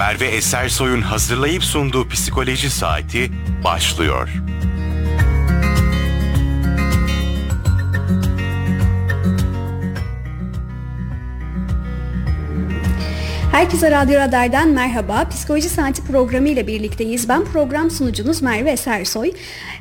Merve 0.00 0.26
Esersoy'un 0.26 1.02
hazırlayıp 1.02 1.64
sunduğu 1.64 2.08
Psikoloji 2.08 2.70
Saati 2.70 3.30
başlıyor. 3.64 4.28
Herkese 13.52 13.90
Radyo 13.90 14.14
Radar'dan 14.20 14.68
merhaba. 14.68 15.28
Psikoloji 15.28 15.68
Saati 15.68 16.02
programı 16.04 16.48
ile 16.48 16.66
birlikteyiz. 16.66 17.28
Ben 17.28 17.44
program 17.44 17.90
sunucunuz 17.90 18.42
Merve 18.42 18.70
Esersoy. 18.70 19.32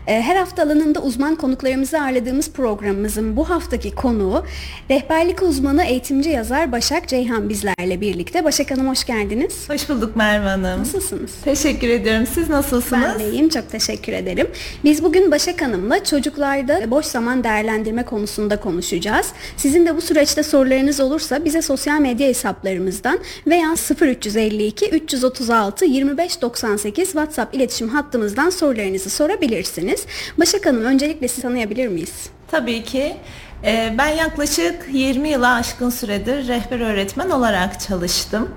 Ee, 0.08 0.22
her 0.22 0.36
hafta 0.36 0.64
alanında 0.64 1.02
uzman 1.02 1.36
konuklarımızı 1.36 2.02
ağırladığımız 2.02 2.52
programımızın 2.52 3.36
bu 3.38 3.50
haftaki 3.50 3.96
konuğu 3.96 4.46
rehberlik 4.90 5.44
uzmanı 5.44 5.84
eğitimci 5.84 6.30
yazar 6.30 6.72
Başak 6.72 7.08
Ceyhan 7.08 7.50
bizlerle 7.50 8.02
birlikte. 8.02 8.44
Başak 8.44 8.72
Hanım 8.72 8.88
hoş 8.88 9.06
geldiniz. 9.06 9.70
Hoş 9.70 9.90
bulduk 9.90 10.16
Merve 10.16 10.46
Hanım. 10.50 10.80
Nasılsınız? 10.80 11.32
Teşekkür 11.44 11.90
ediyorum. 11.90 12.28
Siz 12.34 12.50
nasılsınız? 12.50 13.04
Ben 13.04 13.20
de 13.20 13.30
iyiyim. 13.30 13.50
Çok 13.50 13.72
teşekkür 13.72 14.14
ederim. 14.14 14.48
Biz 14.84 15.04
bugün 15.04 15.32
Başak 15.32 15.62
Hanım'la 15.62 16.04
çocuklarda 16.04 16.92
boş 16.92 17.06
zaman 17.06 17.44
değerlendirme 17.44 18.06
konusunda 18.06 18.60
konuşacağız. 18.60 19.28
Sizin 19.58 19.86
de 19.86 19.98
bu 19.98 20.02
süreçte 20.02 20.44
sorularınız 20.44 21.00
olursa 21.00 21.46
bize 21.46 21.62
sosyal 21.62 22.00
medya 22.00 22.28
hesaplarımızdan 22.28 23.20
veya 23.60 23.76
0352 24.02 24.90
336 24.90 25.86
2598 25.86 27.06
WhatsApp 27.12 27.56
iletişim 27.56 27.90
hattımızdan 27.90 28.50
sorularınızı 28.50 29.10
sorabilirsiniz. 29.10 30.06
Başak 30.38 30.66
Hanım 30.66 30.86
öncelikle 30.86 31.28
sizi 31.28 31.42
tanıyabilir 31.42 31.88
miyiz? 31.88 32.30
Tabii 32.52 32.84
ki. 32.84 33.16
Ee, 33.64 33.94
ben 33.98 34.08
yaklaşık 34.10 34.86
20 34.94 35.30
yıla 35.30 35.54
aşkın 35.54 35.90
süredir 35.90 36.48
rehber 36.48 36.80
öğretmen 36.80 37.30
olarak 37.30 37.80
çalıştım. 37.80 38.50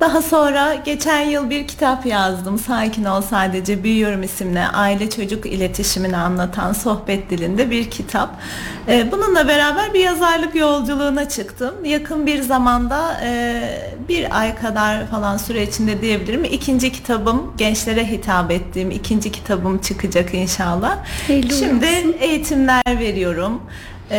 Daha 0.00 0.22
sonra 0.22 0.74
geçen 0.74 1.20
yıl 1.20 1.50
bir 1.50 1.68
kitap 1.68 2.06
yazdım. 2.06 2.58
Sakin 2.58 3.04
ol 3.04 3.22
sadece 3.22 3.84
büyüyorum 3.84 4.22
isimli 4.22 4.60
aile 4.60 5.10
çocuk 5.10 5.46
iletişimini 5.46 6.16
anlatan 6.16 6.72
sohbet 6.72 7.30
dilinde 7.30 7.70
bir 7.70 7.90
kitap. 7.90 8.30
Ee, 8.88 9.12
bununla 9.12 9.48
beraber 9.48 9.94
bir 9.94 10.00
yazarlık 10.00 10.54
yolculuğuna 10.54 11.28
çıktım. 11.28 11.74
Yakın 11.84 12.26
bir 12.26 12.42
zamanda 12.42 13.20
e, 13.24 13.62
bir 14.08 14.38
ay 14.40 14.56
kadar 14.56 15.06
falan 15.06 15.36
süre 15.36 15.62
içinde 15.62 16.02
diyebilirim. 16.02 16.44
İkinci 16.44 16.92
kitabım 16.92 17.54
gençlere 17.56 18.10
hitap 18.10 18.50
ettiğim 18.50 18.90
ikinci 18.90 19.32
kitabım 19.32 19.78
çıkacak 19.78 20.34
inşallah. 20.34 20.96
Hayırlı 21.26 21.52
Şimdi 21.54 21.86
olsun. 21.86 22.14
eğitimler 22.20 22.82
veriyorum. 22.86 23.62
Ee, 24.10 24.16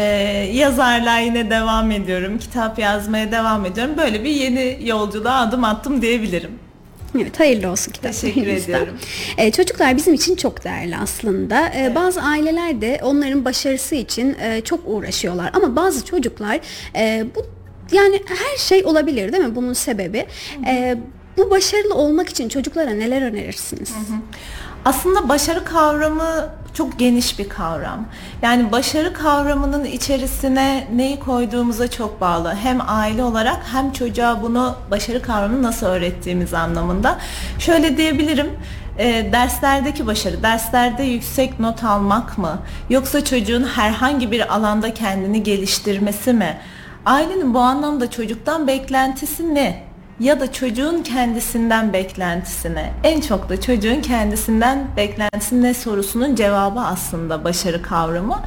yazarlığa 0.53 1.19
yine 1.19 1.49
devam 1.49 1.91
ediyorum. 1.91 2.37
Kitap 2.37 2.79
yazmaya 2.79 3.31
devam 3.31 3.65
ediyorum. 3.65 3.93
Böyle 3.97 4.23
bir 4.23 4.29
yeni 4.29 4.79
yolculuğa 4.83 5.33
adım 5.41 5.63
attım 5.63 6.01
diyebilirim. 6.01 6.51
Evet 7.15 7.39
hayırlı 7.39 7.71
olsun 7.71 7.91
kitap. 7.91 8.13
Teşekkür 8.13 8.47
ediyorum. 8.47 8.97
Ee, 9.37 9.51
çocuklar 9.51 9.97
bizim 9.97 10.13
için 10.13 10.35
çok 10.35 10.63
değerli 10.63 10.97
aslında. 10.97 11.71
Ee, 11.75 11.95
Bazı 11.95 12.21
aileler 12.21 12.81
de 12.81 12.99
onların 13.03 13.45
başarısı 13.45 13.95
için 13.95 14.37
e, 14.41 14.61
çok 14.61 14.79
uğraşıyorlar. 14.85 15.49
Ama 15.53 15.75
bazı 15.75 16.05
çocuklar 16.05 16.59
e, 16.95 17.25
bu 17.35 17.45
yani 17.95 18.21
her 18.27 18.57
şey 18.57 18.85
olabilir 18.85 19.31
değil 19.33 19.43
mi 19.43 19.55
bunun 19.55 19.73
sebebi? 19.73 20.25
E, 20.67 20.97
bu 21.37 21.49
başarılı 21.49 21.95
olmak 21.95 22.29
için 22.29 22.49
çocuklara 22.49 22.89
neler 22.91 23.21
önerirsiniz? 23.21 23.93
Aslında 24.85 25.29
başarı 25.29 25.65
kavramı 25.65 26.49
çok 26.73 26.99
geniş 26.99 27.39
bir 27.39 27.49
kavram. 27.49 28.05
Yani 28.41 28.71
başarı 28.71 29.13
kavramının 29.13 29.85
içerisine 29.85 30.87
neyi 30.95 31.19
koyduğumuza 31.19 31.91
çok 31.91 32.21
bağlı. 32.21 32.55
Hem 32.55 32.79
aile 32.87 33.23
olarak 33.23 33.59
hem 33.71 33.91
çocuğa 33.91 34.41
bunu 34.41 34.75
başarı 34.91 35.21
kavramını 35.21 35.63
nasıl 35.63 35.85
öğrettiğimiz 35.85 36.53
anlamında. 36.53 37.17
Şöyle 37.59 37.97
diyebilirim. 37.97 38.49
e, 38.97 39.31
derslerdeki 39.31 40.07
başarı, 40.07 40.43
derslerde 40.43 41.03
yüksek 41.03 41.59
not 41.59 41.83
almak 41.83 42.37
mı? 42.37 42.59
Yoksa 42.89 43.23
çocuğun 43.23 43.63
herhangi 43.63 44.31
bir 44.31 44.55
alanda 44.55 44.93
kendini 44.93 45.43
geliştirmesi 45.43 46.33
mi? 46.33 46.57
Ailenin 47.05 47.53
bu 47.53 47.59
anlamda 47.59 48.11
çocuktan 48.11 48.67
beklentisi 48.67 49.55
ne? 49.55 49.90
Ya 50.21 50.39
da 50.39 50.51
çocuğun 50.51 51.03
kendisinden 51.03 51.93
beklentisine 51.93 52.93
en 53.03 53.21
çok 53.21 53.49
da 53.49 53.61
çocuğun 53.61 54.01
kendisinden 54.01 54.87
beklentisi 54.97 55.61
ne 55.61 55.73
sorusunun 55.73 56.35
cevabı 56.35 56.79
aslında 56.79 57.43
başarı 57.43 57.81
kavramı. 57.81 58.39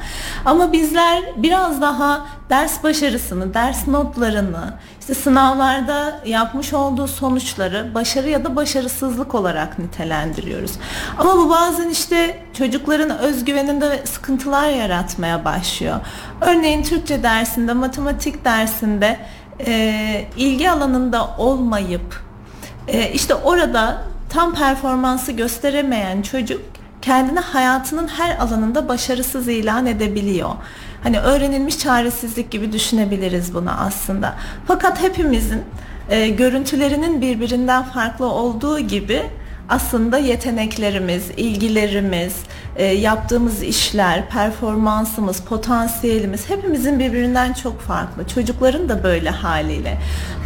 Ama 0.45 0.71
bizler 0.71 1.23
biraz 1.37 1.81
daha 1.81 2.25
ders 2.49 2.83
başarısını, 2.83 3.53
ders 3.53 3.87
notlarını, 3.87 4.73
işte 4.99 5.13
sınavlarda 5.13 6.19
yapmış 6.25 6.73
olduğu 6.73 7.07
sonuçları 7.07 7.91
başarı 7.95 8.29
ya 8.29 8.45
da 8.45 8.55
başarısızlık 8.55 9.35
olarak 9.35 9.79
nitelendiriyoruz. 9.79 10.71
Ama 11.17 11.37
bu 11.37 11.49
bazen 11.49 11.89
işte 11.89 12.43
çocukların 12.53 13.17
özgüveninde 13.17 14.05
sıkıntılar 14.05 14.69
yaratmaya 14.69 15.45
başlıyor. 15.45 15.99
Örneğin 16.41 16.83
Türkçe 16.83 17.23
dersinde, 17.23 17.73
matematik 17.73 18.45
dersinde 18.45 19.19
e, 19.65 20.25
ilgi 20.37 20.71
alanında 20.71 21.35
olmayıp 21.37 22.23
e, 22.87 23.11
işte 23.11 23.35
orada 23.35 24.01
tam 24.29 24.55
performansı 24.55 25.31
gösteremeyen 25.31 26.21
çocuk 26.21 26.61
kendini 27.01 27.39
hayatının 27.39 28.07
her 28.07 28.37
alanında 28.37 28.89
başarısız 28.89 29.47
ilan 29.47 29.85
edebiliyor. 29.85 30.49
Hani 31.03 31.19
öğrenilmiş 31.19 31.79
çaresizlik 31.79 32.51
gibi 32.51 32.71
düşünebiliriz 32.73 33.53
bunu 33.53 33.71
aslında. 33.71 34.35
Fakat 34.67 35.01
hepimizin 35.01 35.63
e, 36.09 36.27
görüntülerinin 36.27 37.21
birbirinden 37.21 37.83
farklı 37.83 38.25
olduğu 38.25 38.79
gibi 38.79 39.23
aslında 39.69 40.17
yeteneklerimiz, 40.17 41.31
ilgilerimiz, 41.37 42.35
e, 42.75 42.83
yaptığımız 42.85 43.63
işler, 43.63 44.29
performansımız, 44.29 45.41
potansiyelimiz 45.41 46.49
hepimizin 46.49 46.99
birbirinden 46.99 47.53
çok 47.53 47.81
farklı. 47.81 48.27
Çocukların 48.27 48.89
da 48.89 49.03
böyle 49.03 49.29
haliyle. 49.29 49.97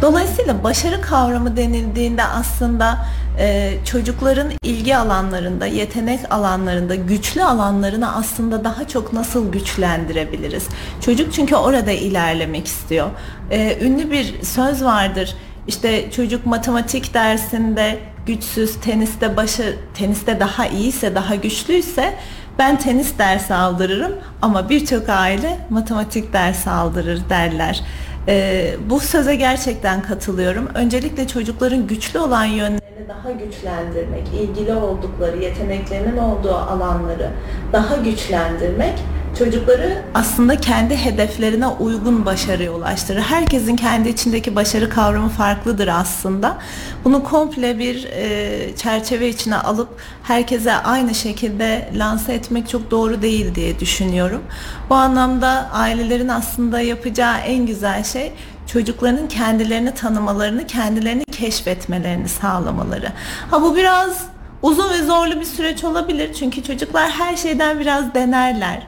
Dolayısıyla 0.02 0.64
başarı 0.64 1.00
kavramı 1.00 1.56
denildiğinde 1.56 2.24
aslında 2.24 3.06
e, 3.38 3.72
çocukların 3.84 4.52
ilgi 4.62 4.96
alanlarında, 4.96 5.66
yetenek 5.66 6.20
alanlarında, 6.32 6.94
güçlü 6.94 7.44
alanlarını 7.44 8.16
aslında 8.16 8.64
daha 8.64 8.88
çok 8.88 9.12
nasıl 9.12 9.52
güçlendirebiliriz? 9.52 10.68
Çocuk 11.00 11.32
çünkü 11.32 11.56
orada 11.56 11.90
ilerlemek 11.90 12.66
istiyor. 12.66 13.10
E, 13.50 13.78
ünlü 13.86 14.10
bir 14.10 14.42
söz 14.42 14.84
vardır. 14.84 15.34
İşte 15.66 16.10
çocuk 16.10 16.46
matematik 16.46 17.14
dersinde 17.14 17.98
güçsüz, 18.26 18.76
teniste 18.80 19.36
başı 19.36 19.76
teniste 19.94 20.40
daha 20.40 20.66
iyiyse, 20.66 21.14
daha 21.14 21.34
güçlüyse 21.34 22.14
ben 22.58 22.78
tenis 22.78 23.18
dersi 23.18 23.54
aldırırım 23.54 24.12
ama 24.42 24.68
birçok 24.68 25.08
aile 25.08 25.58
matematik 25.70 26.32
dersi 26.32 26.70
aldırır 26.70 27.20
derler. 27.30 27.82
Ee, 28.28 28.74
bu 28.90 29.00
söze 29.00 29.34
gerçekten 29.34 30.02
katılıyorum. 30.02 30.68
Öncelikle 30.74 31.28
çocukların 31.28 31.86
güçlü 31.86 32.18
olan 32.18 32.44
yönlerini 32.44 32.79
daha 33.08 33.30
güçlendirmek, 33.30 34.28
ilgili 34.42 34.74
oldukları, 34.74 35.36
yeteneklerinin 35.36 36.16
olduğu 36.16 36.54
alanları 36.54 37.30
daha 37.72 37.96
güçlendirmek 37.96 38.94
çocukları 39.38 40.02
aslında 40.14 40.56
kendi 40.56 40.96
hedeflerine 40.96 41.66
uygun 41.66 42.26
başarıya 42.26 42.72
ulaştırır. 42.72 43.20
Herkesin 43.20 43.76
kendi 43.76 44.08
içindeki 44.08 44.56
başarı 44.56 44.88
kavramı 44.88 45.28
farklıdır 45.28 45.88
aslında. 45.88 46.58
Bunu 47.04 47.24
komple 47.24 47.78
bir 47.78 48.04
e, 48.04 48.76
çerçeve 48.76 49.28
içine 49.28 49.56
alıp 49.56 49.88
herkese 50.22 50.74
aynı 50.74 51.14
şekilde 51.14 51.88
lanse 51.94 52.34
etmek 52.34 52.68
çok 52.68 52.90
doğru 52.90 53.22
değil 53.22 53.54
diye 53.54 53.80
düşünüyorum. 53.80 54.42
Bu 54.90 54.94
anlamda 54.94 55.70
ailelerin 55.72 56.28
aslında 56.28 56.80
yapacağı 56.80 57.38
en 57.38 57.66
güzel 57.66 58.04
şey 58.04 58.32
çocukların 58.72 59.28
kendilerini 59.28 59.94
tanımalarını, 59.94 60.66
kendilerini 60.66 61.24
keşfetmelerini 61.24 62.28
sağlamaları. 62.28 63.12
Ha 63.50 63.62
bu 63.62 63.76
biraz 63.76 64.24
uzun 64.62 64.90
ve 64.90 65.02
zorlu 65.02 65.40
bir 65.40 65.44
süreç 65.44 65.84
olabilir. 65.84 66.34
Çünkü 66.34 66.62
çocuklar 66.62 67.10
her 67.10 67.36
şeyden 67.36 67.80
biraz 67.80 68.14
denerler. 68.14 68.86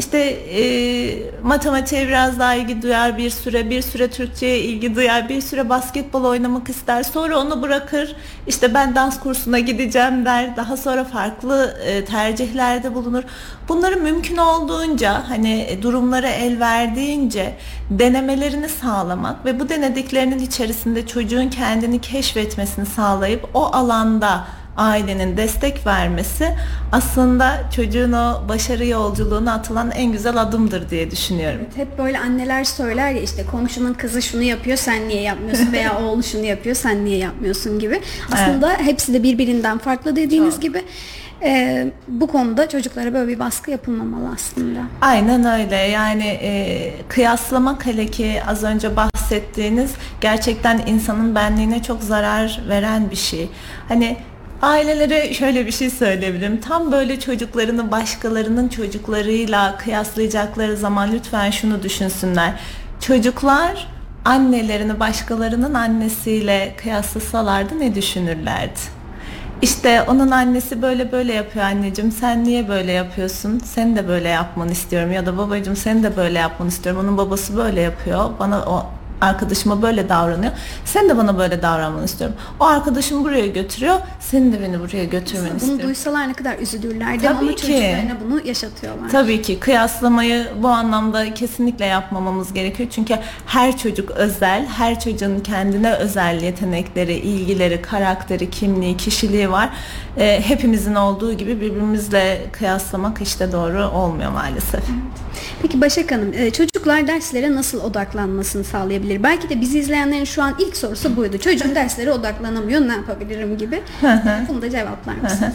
İşte 0.00 0.18
e, 0.18 0.62
matematiğe 1.42 2.08
biraz 2.08 2.38
daha 2.38 2.54
ilgi 2.54 2.82
duyar 2.82 3.18
bir 3.18 3.30
süre, 3.30 3.70
bir 3.70 3.82
süre 3.82 4.10
Türkçe'ye 4.10 4.58
ilgi 4.58 4.94
duyar, 4.94 5.28
bir 5.28 5.40
süre 5.40 5.68
basketbol 5.68 6.24
oynamak 6.24 6.68
ister. 6.68 7.02
Sonra 7.02 7.38
onu 7.38 7.62
bırakır. 7.62 8.16
İşte 8.46 8.74
ben 8.74 8.94
dans 8.94 9.20
kursuna 9.20 9.58
gideceğim 9.58 10.24
der. 10.24 10.56
Daha 10.56 10.76
sonra 10.76 11.04
farklı 11.04 11.76
e, 11.84 12.04
tercihlerde 12.04 12.94
bulunur. 12.94 13.22
Bunları 13.68 13.96
mümkün 13.96 14.36
olduğunca 14.36 15.22
hani 15.28 15.60
e, 15.60 15.82
durumlara 15.82 16.28
el 16.28 16.60
verdiğince 16.60 17.56
denemelerini 17.90 18.68
sağlamak 18.68 19.44
ve 19.44 19.60
bu 19.60 19.68
denediklerinin 19.68 20.38
içerisinde 20.38 21.06
çocuğun 21.06 21.48
kendini 21.48 22.00
keşfetmesini 22.00 22.86
sağlayıp 22.86 23.48
o 23.54 23.64
alanda 23.64 24.44
ailenin 24.80 25.36
destek 25.36 25.86
vermesi 25.86 26.54
aslında 26.92 27.70
çocuğun 27.76 28.12
o 28.12 28.48
başarı 28.48 28.86
yolculuğuna 28.86 29.54
atılan 29.54 29.90
en 29.90 30.12
güzel 30.12 30.36
adımdır 30.36 30.90
diye 30.90 31.10
düşünüyorum. 31.10 31.60
Hep 31.76 31.98
böyle 31.98 32.18
anneler 32.18 32.64
söyler 32.64 33.10
ya 33.10 33.20
işte 33.20 33.44
komşunun 33.50 33.94
kızı 33.94 34.22
şunu 34.22 34.42
yapıyor 34.42 34.76
sen 34.76 35.08
niye 35.08 35.22
yapmıyorsun 35.22 35.72
veya 35.72 35.98
oğlu 35.98 36.22
şunu 36.22 36.44
yapıyor 36.44 36.76
sen 36.76 37.04
niye 37.04 37.18
yapmıyorsun 37.18 37.78
gibi. 37.78 38.00
Aslında 38.32 38.76
hepsi 38.78 39.14
de 39.14 39.22
birbirinden 39.22 39.78
farklı 39.78 40.16
dediğiniz 40.16 40.54
Çok. 40.54 40.62
gibi. 40.62 40.84
e, 41.42 41.86
bu 42.08 42.26
konuda 42.26 42.68
çocuklara 42.68 43.14
böyle 43.14 43.28
bir 43.28 43.38
baskı 43.38 43.70
yapılmamalı 43.70 44.32
aslında. 44.34 44.80
Aynen 45.00 45.44
öyle 45.44 45.76
yani 45.76 46.26
e, 46.42 46.92
kıyaslamak 47.08 47.86
hele 47.86 48.06
ki 48.06 48.42
az 48.48 48.64
önce 48.64 48.96
bahsettiğiniz 48.96 49.90
gerçekten 50.20 50.80
insanın 50.86 51.34
benliğine 51.34 51.82
çok 51.82 52.02
zarar 52.02 52.60
veren 52.68 53.10
bir 53.10 53.16
şey. 53.16 53.48
Hani 53.88 54.16
ailelere 54.62 55.34
şöyle 55.34 55.66
bir 55.66 55.72
şey 55.72 55.90
söyleyebilirim. 55.90 56.60
Tam 56.60 56.92
böyle 56.92 57.20
çocuklarını 57.20 57.90
başkalarının 57.90 58.68
çocuklarıyla 58.68 59.78
kıyaslayacakları 59.78 60.76
zaman 60.76 61.12
lütfen 61.12 61.50
şunu 61.50 61.82
düşünsünler. 61.82 62.52
Çocuklar 63.00 63.86
annelerini 64.24 65.00
başkalarının 65.00 65.74
annesiyle 65.74 66.74
kıyaslasalardı 66.82 67.80
ne 67.80 67.94
düşünürlerdi? 67.94 69.00
İşte 69.62 70.02
onun 70.02 70.30
annesi 70.30 70.82
böyle 70.82 71.12
böyle 71.12 71.32
yapıyor 71.32 71.64
anneciğim 71.64 72.12
sen 72.12 72.44
niye 72.44 72.68
böyle 72.68 72.92
yapıyorsun 72.92 73.58
sen 73.58 73.96
de 73.96 74.08
böyle 74.08 74.28
yapmanı 74.28 74.72
istiyorum 74.72 75.12
ya 75.12 75.26
da 75.26 75.38
babacığım 75.38 75.76
sen 75.76 76.02
de 76.02 76.16
böyle 76.16 76.38
yapmanı 76.38 76.68
istiyorum 76.68 77.00
onun 77.04 77.18
babası 77.18 77.56
böyle 77.56 77.80
yapıyor 77.80 78.30
bana 78.38 78.62
o 78.62 78.86
arkadaşıma 79.20 79.82
böyle 79.82 80.08
davranıyor 80.08 80.52
sen 80.84 81.08
de 81.08 81.16
bana 81.16 81.38
böyle 81.38 81.62
davranmanı 81.62 82.04
istiyorum 82.04 82.36
o 82.60 82.64
arkadaşım 82.64 83.24
buraya 83.24 83.46
götürüyor 83.46 83.96
sen 84.20 84.52
de 84.52 84.60
beni 84.62 84.80
buraya 84.80 85.04
götürmeni 85.04 85.50
Bunu 85.50 85.56
istiyorum. 85.56 85.84
duysalar 85.86 86.28
ne 86.28 86.32
kadar 86.32 86.58
üzülürlerdi 86.58 87.22
Tabii 87.22 87.28
ama 87.38 87.50
ki. 87.50 87.56
çocuklarına 87.56 88.16
bunu 88.24 88.46
yaşatıyorlar. 88.46 89.08
Tabii 89.10 89.42
ki 89.42 89.58
kıyaslamayı 89.60 90.46
bu 90.62 90.68
anlamda 90.68 91.34
kesinlikle 91.34 91.84
yapmamamız 91.86 92.52
gerekiyor. 92.52 92.88
Çünkü 92.92 93.14
her 93.46 93.76
çocuk 93.78 94.10
özel, 94.10 94.66
her 94.66 95.00
çocuğun 95.00 95.40
kendine 95.40 95.92
özel 95.92 96.42
yetenekleri, 96.42 97.14
ilgileri, 97.14 97.82
karakteri, 97.82 98.50
kimliği, 98.50 98.96
kişiliği 98.96 99.50
var. 99.50 99.70
Ee, 100.18 100.40
hepimizin 100.44 100.94
olduğu 100.94 101.32
gibi 101.32 101.60
birbirimizle 101.60 102.46
kıyaslamak 102.52 103.22
işte 103.22 103.52
doğru 103.52 103.84
olmuyor 103.84 104.30
maalesef. 104.32 104.80
Peki 105.62 105.80
Başak 105.80 106.12
Hanım, 106.12 106.32
e, 106.34 106.50
çocuklar 106.50 107.06
derslere 107.06 107.54
nasıl 107.54 107.80
odaklanmasını 107.80 108.64
sağlayabilir? 108.64 109.09
Belki 109.18 109.48
de 109.48 109.60
bizi 109.60 109.78
izleyenlerin 109.78 110.24
şu 110.24 110.42
an 110.42 110.54
ilk 110.58 110.76
sorusu 110.76 111.16
buydu. 111.16 111.38
Çocuğum 111.38 111.74
derslere 111.74 112.12
odaklanamıyor, 112.12 112.80
ne 112.80 112.92
yapabilirim 112.92 113.58
gibi. 113.58 113.82
Bunu 114.48 114.62
da 114.62 114.70
cevaplar 114.70 115.14
mısınız? 115.22 115.52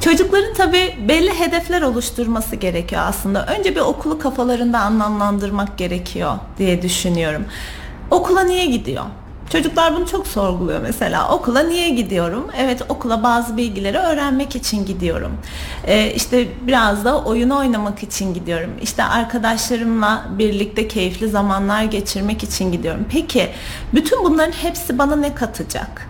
Çocukların 0.00 0.54
tabii 0.54 0.94
belli 1.08 1.38
hedefler 1.38 1.82
oluşturması 1.82 2.56
gerekiyor 2.56 3.02
aslında. 3.04 3.46
Önce 3.58 3.74
bir 3.74 3.80
okulu 3.80 4.18
kafalarında 4.18 4.78
anlamlandırmak 4.78 5.78
gerekiyor 5.78 6.36
diye 6.58 6.82
düşünüyorum. 6.82 7.44
Okula 8.10 8.42
niye 8.42 8.66
gidiyor? 8.66 9.04
Çocuklar 9.50 9.96
bunu 9.96 10.06
çok 10.06 10.26
sorguluyor 10.26 10.80
mesela. 10.80 11.28
Okula 11.28 11.60
niye 11.60 11.88
gidiyorum? 11.88 12.46
Evet 12.58 12.82
okula 12.88 13.22
bazı 13.22 13.56
bilgileri 13.56 13.98
öğrenmek 13.98 14.56
için 14.56 14.86
gidiyorum. 14.86 15.32
Ee, 15.84 16.12
işte 16.12 16.48
biraz 16.62 17.04
da 17.04 17.24
oyun 17.24 17.50
oynamak 17.50 18.02
için 18.02 18.34
gidiyorum. 18.34 18.70
İşte 18.82 19.04
arkadaşlarımla 19.04 20.26
birlikte 20.38 20.88
keyifli 20.88 21.28
zamanlar 21.28 21.82
geçirmek 21.82 22.42
için 22.42 22.72
gidiyorum. 22.72 23.06
Peki 23.10 23.48
bütün 23.94 24.24
bunların 24.24 24.52
hepsi 24.52 24.98
bana 24.98 25.16
ne 25.16 25.34
katacak? 25.34 26.06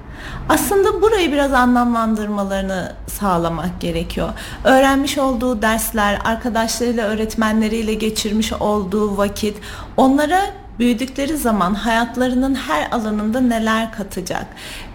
Aslında 0.48 1.02
burayı 1.02 1.32
biraz 1.32 1.52
anlamlandırmalarını 1.52 2.92
sağlamak 3.06 3.80
gerekiyor. 3.80 4.28
Öğrenmiş 4.64 5.18
olduğu 5.18 5.62
dersler, 5.62 6.18
arkadaşlarıyla, 6.24 7.06
öğretmenleriyle 7.06 7.94
geçirmiş 7.94 8.52
olduğu 8.52 9.16
vakit 9.16 9.56
onlara 9.96 10.40
büyüdükleri 10.78 11.36
zaman 11.36 11.74
hayatlarının 11.74 12.54
her 12.54 12.90
alanında 12.90 13.40
neler 13.40 13.92
katacak? 13.92 14.46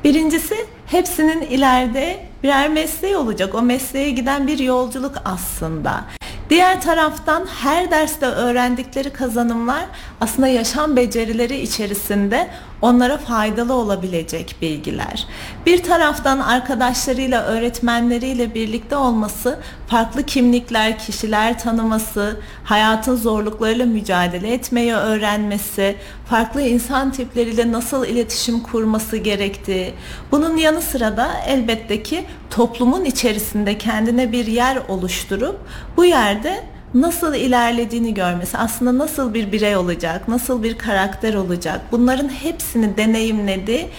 Birincisi 0.03 0.55
hepsinin 0.85 1.41
ileride 1.41 2.25
birer 2.43 2.69
mesleği 2.69 3.17
olacak. 3.17 3.55
O 3.55 3.61
mesleğe 3.61 4.09
giden 4.09 4.47
bir 4.47 4.59
yolculuk 4.59 5.15
aslında. 5.25 6.05
Diğer 6.49 6.81
taraftan 6.81 7.45
her 7.63 7.91
derste 7.91 8.25
öğrendikleri 8.25 9.09
kazanımlar 9.09 9.85
aslında 10.21 10.47
yaşam 10.47 10.95
becerileri 10.95 11.61
içerisinde 11.61 12.47
onlara 12.81 13.17
faydalı 13.17 13.73
olabilecek 13.73 14.55
bilgiler. 14.61 15.27
Bir 15.65 15.83
taraftan 15.83 16.39
arkadaşlarıyla, 16.39 17.43
öğretmenleriyle 17.43 18.55
birlikte 18.55 18.95
olması, 18.95 19.59
farklı 19.87 20.23
kimlikler, 20.23 20.99
kişiler 20.99 21.59
tanıması, 21.59 22.39
hayatın 22.63 23.15
zorluklarıyla 23.15 23.85
mücadele 23.85 24.53
etmeyi 24.53 24.93
öğrenmesi, 24.93 25.95
farklı 26.25 26.61
insan 26.61 27.11
tipleriyle 27.11 27.71
nasıl 27.71 28.05
iletişim 28.05 28.59
kurması 28.59 29.17
gerektiği. 29.17 29.93
Bunun 30.31 30.57
yanı 30.57 30.81
sıra 30.81 31.17
da 31.17 31.31
elbette 31.47 32.03
ki 32.03 32.25
toplumun 32.49 33.05
içerisinde 33.05 33.77
kendine 33.77 34.31
bir 34.31 34.47
yer 34.47 34.77
oluşturup 34.87 35.59
bu 35.97 36.05
yerde 36.05 36.63
nasıl 36.93 37.33
ilerlediğini 37.35 38.13
görmesi, 38.13 38.57
aslında 38.57 38.97
nasıl 38.97 39.33
bir 39.33 39.51
birey 39.51 39.75
olacak, 39.75 40.27
nasıl 40.27 40.63
bir 40.63 40.77
karakter 40.77 41.33
olacak, 41.33 41.81
bunların 41.91 42.29
hepsini 42.29 42.97
deneyimledi. 42.97 43.89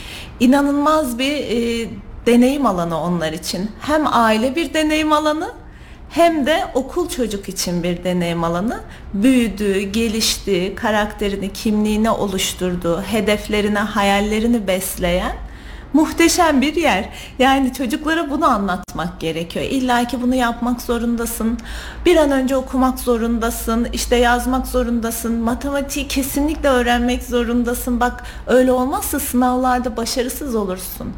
İnanılmaz 0.41 1.19
bir 1.19 1.33
e, 1.33 1.89
deneyim 2.27 2.67
alanı 2.67 3.00
onlar 3.00 3.33
için. 3.33 3.71
Hem 3.81 4.03
aile 4.06 4.56
bir 4.56 4.75
deneyim 4.75 5.12
alanı, 5.12 5.50
hem 6.11 6.47
de 6.47 6.65
okul 6.75 7.09
çocuk 7.09 7.49
için 7.49 7.83
bir 7.83 8.05
deneyim 8.05 8.44
alanı. 8.44 8.81
Büyüdü, 9.15 9.81
gelişti, 9.81 10.73
karakterini, 10.77 11.53
kimliğini 11.53 12.11
oluşturdu, 12.11 13.03
hedeflerini, 13.03 13.79
hayallerini 13.79 14.67
besleyen 14.67 15.37
muhteşem 15.93 16.61
bir 16.61 16.75
yer. 16.75 17.09
Yani 17.39 17.73
çocuklara 17.73 18.31
bunu 18.31 18.47
anlatmak 18.47 19.21
gerekiyor. 19.21 19.65
İlla 19.71 20.05
ki 20.05 20.23
bunu 20.23 20.35
yapmak 20.35 20.83
zorundasın. 20.83 21.59
Bir 22.06 22.17
an 22.17 22.31
önce 22.31 22.56
okumak 22.56 22.99
zorundasın. 22.99 23.87
işte 23.93 24.17
yazmak 24.17 24.67
zorundasın. 24.67 25.41
Matematiği 25.41 26.09
kesinlikle 26.09 26.69
öğrenmek 26.69 27.23
zorundasın. 27.23 28.00
Bak 28.00 28.25
öyle 28.47 28.73
olmazsa 28.73 29.21
sınavlarda 29.21 29.97
başarısız 29.97 30.55
olursun. 30.55 31.12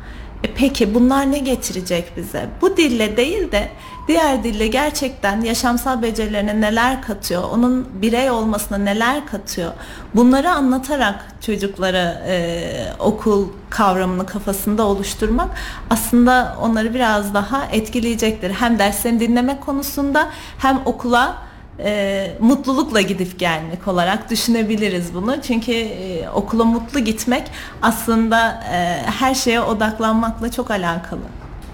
E 0.44 0.54
peki 0.54 0.94
bunlar 0.94 1.30
ne 1.32 1.38
getirecek 1.38 2.16
bize? 2.16 2.48
Bu 2.60 2.76
dille 2.76 3.16
değil 3.16 3.52
de 3.52 3.68
diğer 4.08 4.44
dille 4.44 4.66
gerçekten 4.66 5.40
yaşamsal 5.40 6.02
becerilerine 6.02 6.60
neler 6.60 7.02
katıyor, 7.02 7.42
onun 7.52 7.88
birey 8.02 8.30
olmasına 8.30 8.78
neler 8.78 9.26
katıyor? 9.26 9.72
Bunları 10.14 10.50
anlatarak 10.50 11.26
çocuklara 11.40 12.22
e, 12.26 12.62
okul 12.98 13.48
kavramını 13.70 14.26
kafasında 14.26 14.86
oluşturmak 14.86 15.50
aslında 15.90 16.56
onları 16.60 16.94
biraz 16.94 17.34
daha 17.34 17.66
etkileyecektir. 17.66 18.50
Hem 18.50 18.78
derslerini 18.78 19.20
dinlemek 19.20 19.60
konusunda 19.60 20.30
hem 20.58 20.80
okula 20.84 21.36
e, 21.78 22.30
mutlulukla 22.40 23.00
gidip 23.00 23.38
gelmek 23.38 23.88
olarak 23.88 24.30
düşünebiliriz 24.30 25.14
bunu. 25.14 25.42
Çünkü 25.42 25.72
e, 25.72 26.28
okula 26.28 26.64
mutlu 26.64 27.00
gitmek 27.00 27.50
aslında 27.82 28.64
e, 28.72 29.02
her 29.10 29.34
şeye 29.34 29.60
odaklanmakla 29.60 30.50
çok 30.50 30.70
alakalı. 30.70 31.20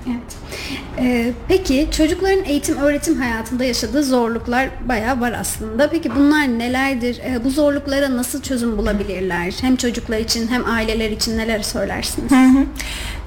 Evet. 0.06 0.36
Ee, 0.98 1.32
peki 1.48 1.88
çocukların 1.96 2.44
eğitim 2.44 2.76
öğretim 2.76 3.16
hayatında 3.16 3.64
yaşadığı 3.64 4.04
zorluklar 4.04 4.68
bayağı 4.88 5.20
var 5.20 5.32
aslında. 5.32 5.90
Peki 5.90 6.16
bunlar 6.16 6.48
nelerdir? 6.48 7.18
Ee, 7.24 7.44
bu 7.44 7.50
zorluklara 7.50 8.16
nasıl 8.16 8.42
çözüm 8.42 8.78
bulabilirler? 8.78 9.54
Hem 9.60 9.76
çocuklar 9.76 10.18
için 10.18 10.48
hem 10.48 10.66
aileler 10.66 11.10
için 11.10 11.38
neler 11.38 11.62
söylersiniz? 11.62 12.32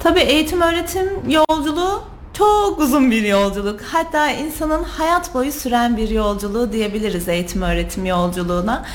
Tabii 0.04 0.20
eğitim 0.20 0.62
öğretim 0.62 1.10
yolculuğu 1.28 2.04
çok 2.34 2.80
uzun 2.80 3.12
bir 3.12 3.24
yolculuk. 3.24 3.82
Hatta 3.82 4.32
insanın 4.32 4.84
hayat 4.84 5.34
boyu 5.34 5.52
süren 5.52 5.98
bir 5.98 6.10
yolculuğu 6.10 6.72
diyebiliriz 6.72 7.28
eğitim 7.28 7.62
öğretim 7.62 8.06
yolculuğuna. 8.06 8.86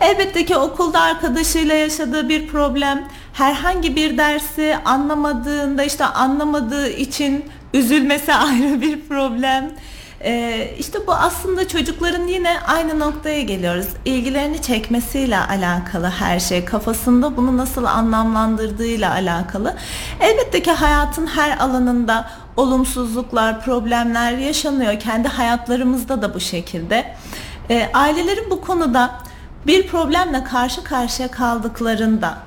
Elbette 0.00 0.44
ki 0.44 0.56
okulda 0.56 1.00
arkadaşıyla 1.00 1.74
yaşadığı 1.74 2.28
bir 2.28 2.48
problem, 2.48 3.08
herhangi 3.32 3.96
bir 3.96 4.18
dersi 4.18 4.76
anlamadığında 4.84 5.82
işte 5.82 6.04
anlamadığı 6.04 6.88
için 6.88 7.44
üzülmesi 7.74 8.34
ayrı 8.34 8.80
bir 8.80 9.08
problem. 9.08 9.70
Ee, 10.24 10.70
işte 10.78 10.98
bu 11.06 11.14
aslında 11.14 11.68
çocukların 11.68 12.26
yine 12.26 12.60
aynı 12.60 12.98
noktaya 12.98 13.42
geliyoruz. 13.42 13.86
İlgilerini 14.04 14.62
çekmesiyle 14.62 15.38
alakalı 15.38 16.06
her 16.06 16.40
şey. 16.40 16.64
Kafasında 16.64 17.36
bunu 17.36 17.56
nasıl 17.56 17.84
anlamlandırdığıyla 17.84 19.12
alakalı. 19.12 19.76
Elbette 20.20 20.62
ki 20.62 20.72
hayatın 20.72 21.26
her 21.26 21.58
alanında 21.58 22.30
olumsuzluklar, 22.58 23.64
problemler 23.64 24.32
yaşanıyor. 24.32 25.00
Kendi 25.00 25.28
hayatlarımızda 25.28 26.22
da 26.22 26.34
bu 26.34 26.40
şekilde. 26.40 27.14
Ee, 27.70 27.90
ailelerin 27.94 28.50
bu 28.50 28.60
konuda 28.60 29.10
bir 29.66 29.86
problemle 29.86 30.44
karşı 30.44 30.84
karşıya 30.84 31.30
kaldıklarında 31.30 32.38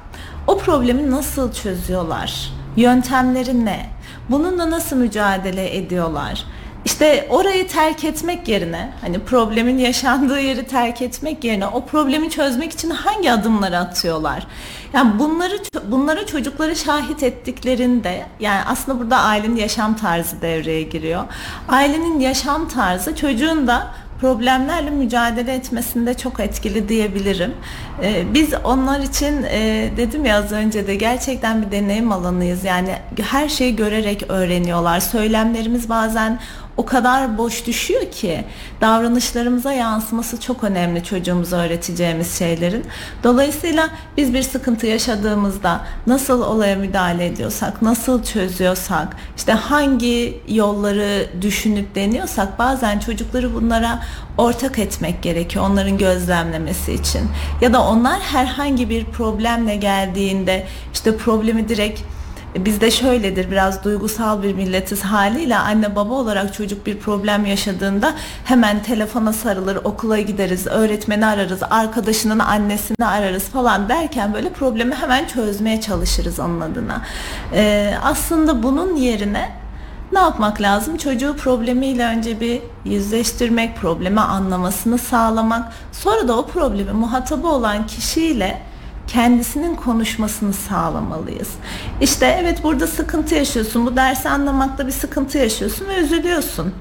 o 0.47 0.57
problemi 0.57 1.11
nasıl 1.11 1.53
çözüyorlar? 1.53 2.51
Yöntemleri 2.75 3.65
ne? 3.65 3.89
Bununla 4.29 4.71
nasıl 4.71 4.95
mücadele 4.95 5.77
ediyorlar? 5.77 6.45
İşte 6.85 7.27
orayı 7.29 7.67
terk 7.67 8.03
etmek 8.03 8.47
yerine 8.47 8.93
hani 9.01 9.19
problemin 9.19 9.77
yaşandığı 9.77 10.39
yeri 10.39 10.67
terk 10.67 11.01
etmek 11.01 11.43
yerine 11.43 11.67
o 11.67 11.85
problemi 11.85 12.29
çözmek 12.29 12.71
için 12.71 12.89
hangi 12.89 13.31
adımları 13.31 13.77
atıyorlar? 13.77 14.47
Yani 14.93 15.19
bunları 15.19 15.53
bunlara 15.91 16.25
çocukları 16.25 16.75
şahit 16.75 17.23
ettiklerinde 17.23 18.25
yani 18.39 18.61
aslında 18.67 18.99
burada 18.99 19.17
ailenin 19.17 19.55
yaşam 19.55 19.95
tarzı 19.95 20.41
devreye 20.41 20.83
giriyor. 20.83 21.23
Ailenin 21.69 22.19
yaşam 22.19 22.67
tarzı 22.67 23.15
çocuğun 23.15 23.67
da 23.67 23.87
problemlerle 24.21 24.89
mücadele 24.89 25.53
etmesinde 25.53 26.13
çok 26.13 26.39
etkili 26.39 26.89
diyebilirim. 26.89 27.53
Ee, 28.03 28.23
biz 28.33 28.49
onlar 28.63 28.99
için 28.99 29.43
e, 29.43 29.89
dedim 29.97 30.25
ya 30.25 30.37
az 30.37 30.51
önce 30.51 30.87
de 30.87 30.95
gerçekten 30.95 31.61
bir 31.61 31.71
deneyim 31.71 32.11
alanıyız. 32.11 32.63
Yani 32.63 32.95
her 33.21 33.49
şeyi 33.49 33.75
görerek 33.75 34.23
öğreniyorlar. 34.29 34.99
Söylemlerimiz 34.99 35.89
bazen 35.89 36.39
o 36.81 36.85
kadar 36.85 37.37
boş 37.37 37.67
düşüyor 37.67 38.11
ki 38.11 38.43
davranışlarımıza 38.81 39.73
yansıması 39.73 40.39
çok 40.39 40.63
önemli 40.63 41.03
çocuğumuza 41.03 41.57
öğreteceğimiz 41.57 42.37
şeylerin. 42.37 42.85
Dolayısıyla 43.23 43.89
biz 44.17 44.33
bir 44.33 44.43
sıkıntı 44.43 44.87
yaşadığımızda 44.87 45.81
nasıl 46.07 46.41
olaya 46.41 46.75
müdahale 46.75 47.25
ediyorsak, 47.25 47.81
nasıl 47.81 48.23
çözüyorsak, 48.23 49.15
işte 49.37 49.51
hangi 49.51 50.41
yolları 50.47 51.27
düşünüp 51.41 51.95
deniyorsak 51.95 52.59
bazen 52.59 52.99
çocukları 52.99 53.53
bunlara 53.53 54.03
ortak 54.37 54.79
etmek 54.79 55.23
gerekiyor 55.23 55.65
onların 55.65 55.97
gözlemlemesi 55.97 56.93
için. 56.93 57.21
Ya 57.61 57.73
da 57.73 57.83
onlar 57.83 58.19
herhangi 58.19 58.89
bir 58.89 59.05
problemle 59.05 59.75
geldiğinde 59.75 60.67
işte 60.93 61.17
problemi 61.17 61.69
direkt 61.69 62.01
Bizde 62.55 62.91
şöyledir 62.91 63.51
biraz 63.51 63.83
duygusal 63.83 64.43
bir 64.43 64.55
milletiz 64.55 65.01
haliyle 65.01 65.57
anne 65.57 65.95
baba 65.95 66.13
olarak 66.13 66.53
çocuk 66.53 66.85
bir 66.85 66.99
problem 66.99 67.45
yaşadığında 67.45 68.13
hemen 68.45 68.83
telefona 68.83 69.33
sarılır 69.33 69.75
okula 69.83 70.19
gideriz 70.19 70.67
öğretmeni 70.67 71.25
ararız 71.25 71.63
arkadaşının 71.69 72.39
annesini 72.39 73.05
ararız 73.05 73.43
falan 73.43 73.89
derken 73.89 74.33
böyle 74.33 74.49
problemi 74.49 74.95
hemen 74.95 75.25
çözmeye 75.27 75.81
çalışırız 75.81 76.39
onun 76.39 76.61
adına. 76.61 77.01
Ee, 77.53 77.93
aslında 78.03 78.63
bunun 78.63 78.95
yerine 78.95 79.49
ne 80.11 80.19
yapmak 80.19 80.61
lazım? 80.61 80.97
Çocuğu 80.97 81.35
problemiyle 81.35 82.05
önce 82.05 82.39
bir 82.39 82.61
yüzleştirmek, 82.85 83.77
problemi 83.77 84.21
anlamasını 84.21 84.97
sağlamak, 84.97 85.73
sonra 85.91 86.27
da 86.27 86.37
o 86.37 86.45
problemi 86.45 86.91
muhatabı 86.91 87.47
olan 87.47 87.87
kişiyle 87.87 88.61
kendisinin 89.13 89.75
konuşmasını 89.75 90.53
sağlamalıyız. 90.53 91.49
İşte 92.01 92.37
evet 92.41 92.63
burada 92.63 92.87
sıkıntı 92.87 93.35
yaşıyorsun, 93.35 93.85
bu 93.85 93.95
dersi 93.95 94.29
anlamakta 94.29 94.87
bir 94.87 94.91
sıkıntı 94.91 95.37
yaşıyorsun 95.37 95.87
ve 95.87 95.95
üzülüyorsun. 95.95 96.73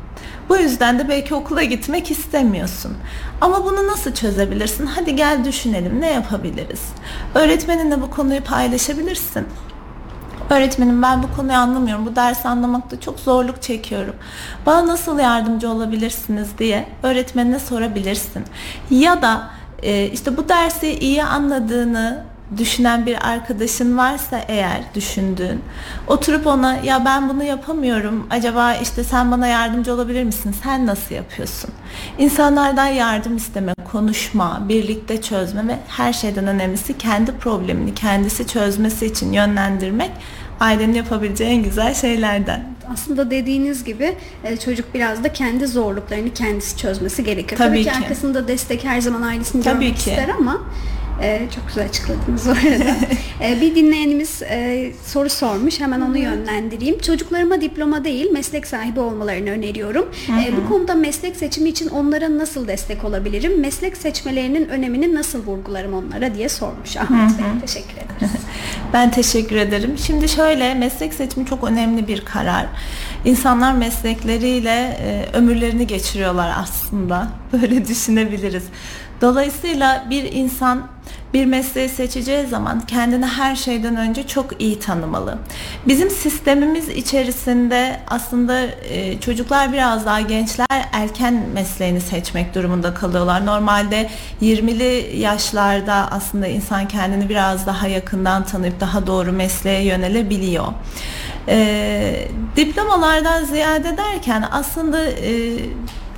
Bu 0.48 0.56
yüzden 0.56 0.98
de 0.98 1.08
belki 1.08 1.34
okula 1.34 1.62
gitmek 1.62 2.10
istemiyorsun. 2.10 2.96
Ama 3.40 3.64
bunu 3.64 3.86
nasıl 3.86 4.14
çözebilirsin? 4.14 4.86
Hadi 4.86 5.16
gel 5.16 5.44
düşünelim 5.44 6.00
ne 6.00 6.10
yapabiliriz? 6.12 6.80
Öğretmeninle 7.34 8.02
bu 8.02 8.10
konuyu 8.10 8.44
paylaşabilirsin. 8.44 9.46
Öğretmenim 10.50 11.02
ben 11.02 11.22
bu 11.22 11.36
konuyu 11.36 11.58
anlamıyorum. 11.58 12.06
Bu 12.06 12.16
dersi 12.16 12.48
anlamakta 12.48 13.00
çok 13.00 13.18
zorluk 13.18 13.62
çekiyorum. 13.62 14.14
Bana 14.66 14.86
nasıl 14.86 15.18
yardımcı 15.18 15.70
olabilirsiniz 15.70 16.48
diye 16.58 16.88
öğretmenine 17.02 17.58
sorabilirsin. 17.58 18.44
Ya 18.90 19.22
da 19.22 19.50
e, 19.82 20.06
işte 20.06 20.36
bu 20.36 20.48
dersi 20.48 20.98
iyi 20.98 21.24
anladığını 21.24 22.24
düşünen 22.58 23.06
bir 23.06 23.28
arkadaşın 23.28 23.98
varsa 23.98 24.38
eğer 24.48 24.80
düşündüğün 24.94 25.60
oturup 26.06 26.46
ona 26.46 26.76
ya 26.76 27.04
ben 27.04 27.28
bunu 27.28 27.44
yapamıyorum 27.44 28.26
acaba 28.30 28.74
işte 28.74 29.04
sen 29.04 29.30
bana 29.30 29.46
yardımcı 29.46 29.94
olabilir 29.94 30.24
misin? 30.24 30.54
Sen 30.62 30.86
nasıl 30.86 31.14
yapıyorsun? 31.14 31.70
İnsanlardan 32.18 32.86
yardım 32.86 33.36
isteme 33.36 33.74
konuşma 33.92 34.68
birlikte 34.68 35.22
çözme 35.22 35.68
ve 35.68 35.76
her 35.88 36.12
şeyden 36.12 36.46
önemlisi 36.46 36.98
kendi 36.98 37.32
problemini 37.32 37.94
kendisi 37.94 38.46
çözmesi 38.46 39.06
için 39.06 39.32
yönlendirmek 39.32 40.10
ailenin 40.60 40.94
yapabileceği 40.94 41.50
en 41.50 41.62
güzel 41.62 41.94
şeylerden 41.94 42.80
aslında 42.92 43.30
dediğiniz 43.30 43.84
gibi 43.84 44.16
e, 44.44 44.56
çocuk 44.56 44.94
biraz 44.94 45.24
da 45.24 45.32
kendi 45.32 45.66
zorluklarını 45.66 46.34
kendisi 46.34 46.76
çözmesi 46.76 47.24
gerekiyor. 47.24 47.58
Tabii, 47.58 47.68
Tabii 47.68 47.84
ki. 47.84 47.90
ki 47.90 48.04
arkasında 48.04 48.48
destek 48.48 48.84
her 48.84 49.00
zaman 49.00 49.22
ailesini 49.22 49.62
Tabii 49.62 49.84
görmek 49.84 49.98
ki. 49.98 50.10
ister 50.10 50.28
ama 50.28 50.60
e, 51.22 51.40
çok 51.54 51.66
güzel 51.68 51.84
açıkladınız 51.84 52.46
bu 52.46 52.50
arada. 52.50 52.96
e, 53.44 53.60
bir 53.60 53.74
dinleyenimiz 53.74 54.42
e, 54.42 54.92
soru 55.06 55.30
sormuş. 55.30 55.80
Hemen 55.80 56.00
onu 56.00 56.18
yönlendireyim. 56.18 56.98
Çocuklarıma 56.98 57.60
diploma 57.60 58.04
değil 58.04 58.30
meslek 58.32 58.66
sahibi 58.66 59.00
olmalarını 59.00 59.50
öneriyorum. 59.50 60.08
E, 60.46 60.56
bu 60.56 60.68
konuda 60.68 60.94
meslek 60.94 61.36
seçimi 61.36 61.68
için 61.68 61.88
onlara 61.88 62.38
nasıl 62.38 62.68
destek 62.68 63.04
olabilirim? 63.04 63.60
Meslek 63.60 63.96
seçmelerinin 63.96 64.68
önemini 64.68 65.14
nasıl 65.14 65.46
vurgularım 65.46 65.94
onlara 65.94 66.34
diye 66.34 66.48
sormuş 66.48 66.96
Ahmet 66.96 67.38
Bey. 67.38 67.46
Teşekkür 67.60 67.96
ederiz. 67.96 68.32
Ben 68.92 69.10
teşekkür 69.10 69.56
ederim. 69.56 69.98
Şimdi 69.98 70.28
şöyle 70.28 70.74
meslek 70.74 71.14
seçimi 71.14 71.46
çok 71.46 71.64
önemli 71.64 72.08
bir 72.08 72.24
karar. 72.24 72.66
İnsanlar 73.24 73.72
meslekleriyle 73.72 74.98
e, 75.00 75.26
ömürlerini 75.32 75.86
geçiriyorlar 75.86 76.52
aslında. 76.56 77.28
Böyle 77.52 77.88
düşünebiliriz. 77.88 78.64
Dolayısıyla 79.20 80.06
bir 80.10 80.32
insan 80.32 80.86
bir 81.34 81.46
mesleği 81.46 81.88
seçeceği 81.88 82.46
zaman 82.46 82.80
kendini 82.80 83.26
her 83.26 83.56
şeyden 83.56 83.96
önce 83.96 84.26
çok 84.26 84.60
iyi 84.60 84.78
tanımalı. 84.78 85.38
Bizim 85.88 86.10
sistemimiz 86.10 86.88
içerisinde 86.88 88.00
aslında 88.08 88.62
e, 88.66 89.20
çocuklar 89.20 89.72
biraz 89.72 90.06
daha 90.06 90.20
gençler 90.20 90.66
erken 90.92 91.42
mesleğini 91.54 92.00
seçmek 92.00 92.54
durumunda 92.54 92.94
kalıyorlar. 92.94 93.46
Normalde 93.46 94.10
20'li 94.42 95.18
yaşlarda 95.18 95.94
aslında 96.10 96.46
insan 96.46 96.88
kendini 96.88 97.28
biraz 97.28 97.66
daha 97.66 97.88
yakından 97.88 98.44
tanıyıp 98.44 98.80
daha 98.80 99.06
doğru 99.06 99.32
mesleğe 99.32 99.84
yönelebiliyor. 99.84 100.66
E, 101.48 102.28
diplomalardan 102.56 103.44
ziyade 103.44 103.96
derken 103.96 104.44
aslında 104.50 105.04
e, 105.06 105.56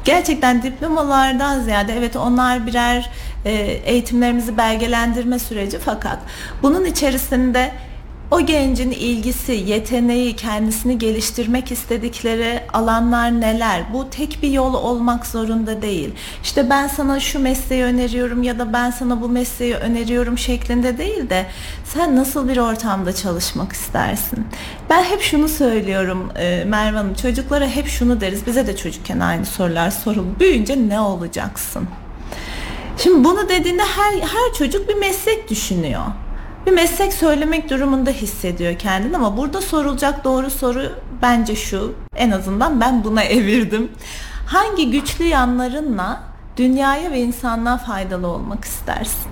gerçekten 0.04 0.62
diplomalardan 0.62 1.61
ziyade 1.61 1.94
evet 1.99 2.16
onlar 2.16 2.66
birer 2.66 3.11
e, 3.44 3.52
eğitimlerimizi 3.85 4.56
belgelendirme 4.56 5.38
süreci 5.38 5.78
fakat 5.78 6.18
bunun 6.62 6.85
içerisinde 6.85 7.73
o 8.32 8.40
gencin 8.40 8.90
ilgisi, 8.90 9.52
yeteneği, 9.52 10.36
kendisini 10.36 10.98
geliştirmek 10.98 11.72
istedikleri 11.72 12.60
alanlar 12.72 13.40
neler? 13.40 13.82
Bu 13.92 14.10
tek 14.10 14.38
bir 14.42 14.50
yol 14.50 14.74
olmak 14.74 15.26
zorunda 15.26 15.82
değil. 15.82 16.10
İşte 16.42 16.70
ben 16.70 16.86
sana 16.86 17.20
şu 17.20 17.38
mesleği 17.38 17.84
öneriyorum 17.84 18.42
ya 18.42 18.58
da 18.58 18.72
ben 18.72 18.90
sana 18.90 19.20
bu 19.20 19.28
mesleği 19.28 19.74
öneriyorum 19.74 20.38
şeklinde 20.38 20.98
değil 20.98 21.30
de 21.30 21.46
sen 21.84 22.16
nasıl 22.16 22.48
bir 22.48 22.56
ortamda 22.56 23.14
çalışmak 23.14 23.72
istersin? 23.72 24.46
Ben 24.90 25.04
hep 25.04 25.20
şunu 25.20 25.48
söylüyorum 25.48 26.32
e, 26.36 26.64
Merve 26.64 26.96
Hanım, 26.96 27.14
çocuklara 27.14 27.66
hep 27.66 27.86
şunu 27.86 28.20
deriz. 28.20 28.46
Bize 28.46 28.66
de 28.66 28.76
çocukken 28.76 29.20
aynı 29.20 29.46
sorular 29.46 29.90
sorulur. 29.90 30.40
Büyüyünce 30.40 30.88
ne 30.88 31.00
olacaksın? 31.00 31.88
Şimdi 32.98 33.24
bunu 33.24 33.48
dediğinde 33.48 33.82
her, 33.82 34.12
her 34.12 34.54
çocuk 34.58 34.88
bir 34.88 34.94
meslek 34.94 35.50
düşünüyor 35.50 36.02
bir 36.66 36.73
meslek 36.73 37.12
söylemek 37.12 37.71
durumunda 37.71 38.11
hissediyor 38.11 38.78
kendini 38.78 39.16
ama 39.16 39.37
burada 39.37 39.61
sorulacak 39.61 40.25
doğru 40.25 40.50
soru 40.50 40.83
bence 41.23 41.57
şu 41.57 41.95
en 42.16 42.31
azından 42.31 42.81
ben 42.81 43.04
buna 43.04 43.23
evirdim. 43.38 43.92
Hangi 44.47 44.90
güçlü 44.90 45.25
yanlarınla 45.25 46.23
dünyaya 46.57 47.11
ve 47.11 47.21
insanlığa 47.21 47.78
faydalı 47.78 48.26
olmak 48.26 48.64
istersin? 48.64 49.31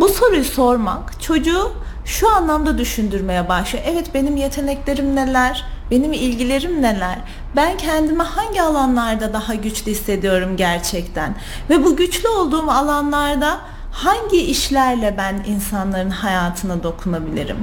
Bu 0.00 0.08
soruyu 0.08 0.44
sormak 0.44 1.22
çocuğu 1.22 1.72
şu 2.04 2.30
anlamda 2.30 2.78
düşündürmeye 2.78 3.48
başlıyor. 3.48 3.84
Evet 3.88 4.14
benim 4.14 4.36
yeteneklerim 4.36 5.16
neler? 5.16 5.64
Benim 5.90 6.12
ilgilerim 6.12 6.82
neler? 6.82 7.18
Ben 7.56 7.76
kendimi 7.76 8.22
hangi 8.22 8.62
alanlarda 8.62 9.32
daha 9.32 9.54
güçlü 9.54 9.90
hissediyorum 9.90 10.56
gerçekten? 10.56 11.34
Ve 11.70 11.84
bu 11.84 11.96
güçlü 11.96 12.28
olduğum 12.28 12.70
alanlarda 12.70 13.60
hangi 13.92 14.42
işlerle 14.42 15.14
ben 15.18 15.42
insanların 15.46 16.10
hayatına 16.10 16.82
dokunabilirim? 16.82 17.56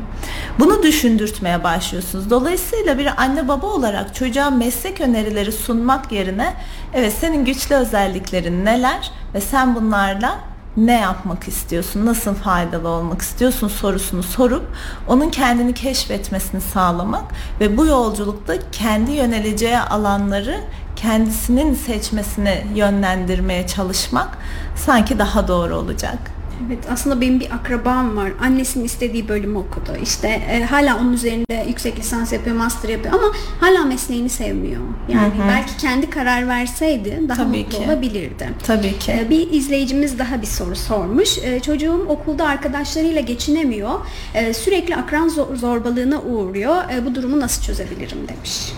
Bunu 0.60 0.84
düşündürtmeye 0.84 1.64
başlıyorsunuz. 1.64 2.30
Dolayısıyla 2.30 2.98
bir 2.98 3.22
anne 3.22 3.48
baba 3.48 3.68
olarak 3.68 4.16
çocuğa 4.16 4.50
meslek 4.50 5.02
önerileri 5.02 5.52
sunmak 5.52 6.12
yerine 6.12 6.54
evet 6.94 7.14
senin 7.20 7.46
güçlü 7.46 7.76
özelliklerin 7.76 8.66
neler 8.66 9.12
ve 9.34 9.42
sen 9.42 9.76
bunlarla 9.76 10.40
ne 10.78 11.00
yapmak 11.00 11.48
istiyorsun, 11.48 12.06
nasıl 12.06 12.36
faydalı 12.36 12.88
olmak 12.88 13.22
istiyorsun 13.22 13.68
sorusunu 13.68 14.24
sorup 14.24 14.68
onun 15.08 15.30
kendini 15.30 15.74
keşfetmesini 15.74 16.62
sağlamak 16.62 17.24
ve 17.60 17.78
bu 17.78 17.86
yolculukta 17.86 18.54
kendi 18.72 19.12
yöneleceği 19.12 19.80
alanları 19.80 20.60
kendisinin 21.02 21.74
seçmesine 21.74 22.64
yönlendirmeye 22.76 23.68
çalışmak 23.68 24.38
sanki 24.76 25.20
daha 25.20 25.48
doğru 25.48 25.76
olacak. 25.76 26.39
Evet 26.68 26.80
aslında 26.92 27.22
benim 27.22 27.40
bir 27.40 27.52
akrabam 27.52 28.18
var. 28.18 28.32
Annesinin 28.42 28.84
istediği 28.86 29.28
bölümü 29.30 29.58
okudu. 29.58 29.92
İşte 30.04 30.28
e, 30.28 30.64
hala 30.64 30.98
onun 31.00 31.14
üzerinde 31.14 31.66
yüksek 31.68 32.00
lisans 32.00 32.34
yapıyor, 32.34 32.56
master 32.56 32.90
yapıyor 32.90 33.14
ama 33.14 33.28
hala 33.60 33.86
mesleğini 33.86 34.30
sevmiyor. 34.30 34.82
Yani 35.10 35.32
belki 35.50 35.78
kendi 35.78 36.10
karar 36.10 36.48
verseydi 36.48 37.20
daha 37.30 37.38
Tabii 37.44 37.58
mutlu 37.58 37.78
ki. 37.80 37.84
olabilirdi. 37.86 38.50
Tabii 38.68 39.00
ki. 39.00 39.12
E, 39.12 39.30
Bir 39.30 39.52
izleyicimiz 39.52 40.20
daha 40.20 40.42
bir 40.42 40.48
soru 40.48 40.76
sormuş. 40.76 41.38
E, 41.38 41.60
Çocuğum 41.60 42.06
okulda 42.10 42.46
arkadaşlarıyla 42.48 43.22
geçinemiyor. 43.22 43.90
E, 44.36 44.54
Sürekli 44.54 44.96
akran 44.96 45.28
zor- 45.28 45.56
zorbalığına 45.56 46.22
uğruyor. 46.22 46.76
E, 46.94 47.06
Bu 47.06 47.16
durumu 47.16 47.40
nasıl 47.40 47.64
çözebilirim 47.64 48.28
demiş. 48.28 48.74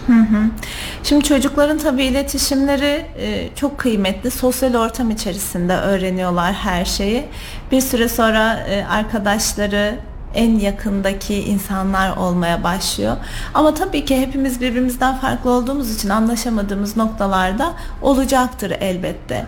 Şimdi 1.04 1.24
çocukların 1.24 1.78
tabii 1.78 2.04
iletişimleri 2.04 3.06
e, 3.20 3.50
çok 3.56 3.78
kıymetli. 3.78 4.32
Sosyal 4.32 4.76
ortam 4.76 5.10
içerisinde 5.10 5.74
öğreniyorlar 5.74 6.54
her 6.54 6.86
şeyi. 6.86 7.24
Bir 7.72 7.82
süre 7.82 8.08
sonra 8.08 8.54
e, 8.54 8.86
arkadaşları 8.86 9.96
en 10.36 10.60
yakındaki 10.60 11.36
insanlar 11.36 12.18
olmaya 12.18 12.64
başlıyor. 12.64 13.18
Ama 13.54 13.74
tabii 13.74 14.06
ki 14.06 14.22
hepimiz 14.22 14.62
birbirimizden 14.62 15.18
farklı 15.18 15.52
olduğumuz 15.52 15.96
için 15.96 16.10
anlaşamadığımız 16.10 16.98
noktalarda 16.98 17.74
olacaktır 18.02 18.74
elbette. 18.80 19.46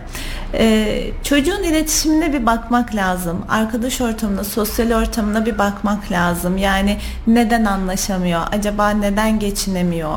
E, 0.54 1.06
çocuğun 1.22 1.62
iletişimine 1.62 2.32
bir 2.32 2.46
bakmak 2.46 2.94
lazım. 2.94 3.44
Arkadaş 3.48 4.00
ortamına, 4.00 4.44
sosyal 4.44 4.92
ortamına 4.92 5.46
bir 5.46 5.58
bakmak 5.58 6.12
lazım. 6.12 6.56
Yani 6.58 6.98
neden 7.26 7.64
anlaşamıyor? 7.64 8.40
Acaba 8.52 8.90
neden 8.90 9.38
geçinemiyor? 9.38 10.14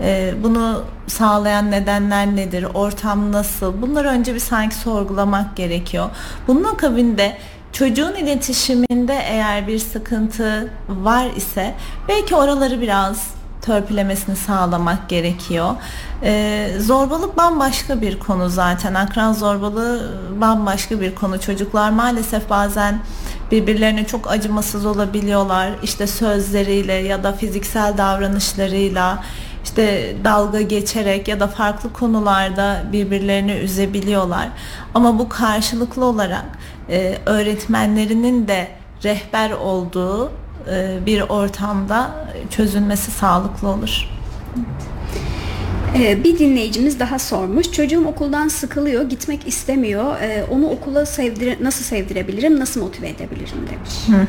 E, 0.00 0.34
bunu 0.42 0.84
sağlayan 1.06 1.70
nedenler 1.70 2.26
nedir? 2.26 2.66
Ortam 2.74 3.32
nasıl? 3.32 3.82
Bunları 3.82 4.08
önce 4.08 4.34
bir 4.34 4.40
sanki 4.40 4.74
sorgulamak 4.74 5.56
gerekiyor. 5.56 6.10
Bunun 6.48 6.64
akabinde 6.64 7.36
çocuğun 7.72 8.14
iletişiminde 8.14 9.14
eğer 9.14 9.66
bir 9.66 9.78
sıkıntı 9.78 10.72
var 10.88 11.26
ise 11.36 11.74
belki 12.08 12.36
oraları 12.36 12.80
biraz 12.80 13.38
törpülemesini 13.62 14.36
sağlamak 14.36 15.08
gerekiyor. 15.08 15.74
Ee, 16.22 16.70
zorbalık 16.78 17.36
bambaşka 17.36 18.00
bir 18.00 18.18
konu 18.18 18.48
zaten. 18.48 18.94
Akran 18.94 19.32
zorbalığı 19.32 20.18
bambaşka 20.40 21.00
bir 21.00 21.14
konu. 21.14 21.40
Çocuklar 21.40 21.90
maalesef 21.90 22.50
bazen 22.50 23.00
birbirlerine 23.50 24.06
çok 24.06 24.30
acımasız 24.30 24.86
olabiliyorlar. 24.86 25.70
İşte 25.82 26.06
sözleriyle 26.06 26.92
ya 26.92 27.22
da 27.24 27.32
fiziksel 27.32 27.98
davranışlarıyla 27.98 29.24
işte 29.68 30.16
dalga 30.24 30.60
geçerek 30.60 31.28
ya 31.28 31.40
da 31.40 31.46
farklı 31.46 31.92
konularda 31.92 32.82
birbirlerini 32.92 33.52
üzebiliyorlar. 33.52 34.48
Ama 34.94 35.18
bu 35.18 35.28
karşılıklı 35.28 36.04
olarak 36.04 36.44
e, 36.90 37.18
öğretmenlerinin 37.26 38.48
de 38.48 38.68
rehber 39.04 39.50
olduğu 39.50 40.32
e, 40.70 40.98
bir 41.06 41.20
ortamda 41.20 42.10
çözülmesi 42.50 43.10
sağlıklı 43.10 43.68
olur. 43.68 44.08
Ee, 44.56 44.60
Bir 45.94 46.38
dinleyicimiz 46.38 47.00
daha 47.00 47.18
sormuş. 47.18 47.72
Çocuğum 47.72 48.04
okuldan 48.06 48.48
sıkılıyor, 48.48 49.02
gitmek 49.10 49.48
istemiyor. 49.48 50.20
Ee, 50.20 50.44
Onu 50.50 50.66
okula 50.70 51.06
sevdire, 51.06 51.56
nasıl 51.60 51.84
sevdirebilirim, 51.84 52.60
nasıl 52.60 52.80
motive 52.82 53.08
edebilirim 53.08 53.66
demiş. 53.70 54.22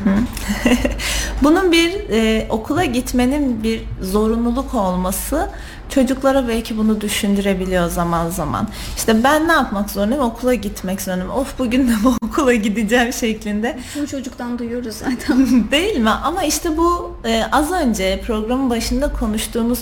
Bunun 1.42 1.72
bir 1.72 1.92
e, 2.10 2.46
okula 2.50 2.84
gitmenin 2.84 3.62
bir 3.62 3.82
zorunluluk 4.02 4.74
olması 4.74 5.50
çocuklara 5.88 6.48
belki 6.48 6.78
bunu 6.78 7.00
düşündürebiliyor 7.00 7.88
zaman 7.88 8.30
zaman. 8.30 8.68
İşte 8.96 9.24
ben 9.24 9.48
ne 9.48 9.52
yapmak 9.52 9.90
zorundayım? 9.90 10.24
Okula 10.24 10.54
gitmek 10.54 11.00
zorundayım. 11.02 11.30
Of 11.32 11.58
bugün 11.58 11.88
de 11.88 11.92
bu 12.04 12.14
okula 12.26 12.54
gideceğim 12.54 13.12
şeklinde. 13.12 13.78
Bunu 13.96 14.06
çocuktan 14.06 14.58
duyuyoruz 14.58 14.94
zaten. 14.98 15.70
Değil 15.70 15.96
mi? 15.98 16.10
Ama 16.10 16.42
işte 16.42 16.76
bu 16.76 17.16
e, 17.24 17.42
az 17.52 17.72
önce 17.72 18.22
programın 18.26 18.70
başında 18.70 19.12
konuştuğumuz 19.12 19.78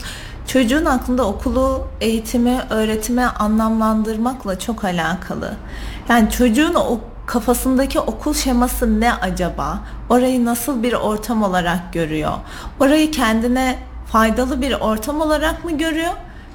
çocuğun 0.48 0.84
aklında 0.84 1.26
okulu, 1.26 1.86
eğitimi, 2.00 2.60
öğretimi 2.70 3.24
anlamlandırmakla 3.24 4.58
çok 4.58 4.84
alakalı. 4.84 5.56
Yani 6.08 6.30
çocuğun 6.30 6.74
o 6.74 7.00
kafasındaki 7.26 8.00
okul 8.00 8.34
şeması 8.34 9.00
ne 9.00 9.14
acaba? 9.14 9.80
Orayı 10.10 10.44
nasıl 10.44 10.82
bir 10.82 10.92
ortam 10.92 11.42
olarak 11.42 11.92
görüyor? 11.92 12.32
Orayı 12.80 13.10
kendine 13.10 13.78
faydalı 14.06 14.62
bir 14.62 14.72
ortam 14.72 15.20
olarak 15.20 15.64
mı 15.64 15.78
görüyor? 15.78 16.12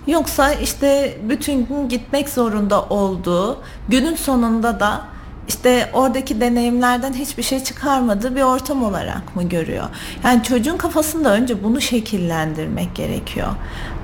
Yoksa 0.07 0.53
işte 0.53 1.17
bütün 1.29 1.65
gün 1.65 1.89
gitmek 1.89 2.29
zorunda 2.29 2.83
olduğu, 2.83 3.57
günün 3.89 4.15
sonunda 4.15 4.79
da 4.79 5.01
işte 5.47 5.89
oradaki 5.93 6.41
deneyimlerden 6.41 7.13
hiçbir 7.13 7.43
şey 7.43 7.63
çıkarmadığı 7.63 8.35
bir 8.35 8.41
ortam 8.41 8.83
olarak 8.83 9.35
mı 9.35 9.43
görüyor? 9.43 9.85
Yani 10.23 10.43
çocuğun 10.43 10.77
kafasında 10.77 11.33
önce 11.33 11.63
bunu 11.63 11.81
şekillendirmek 11.81 12.95
gerekiyor. 12.95 13.47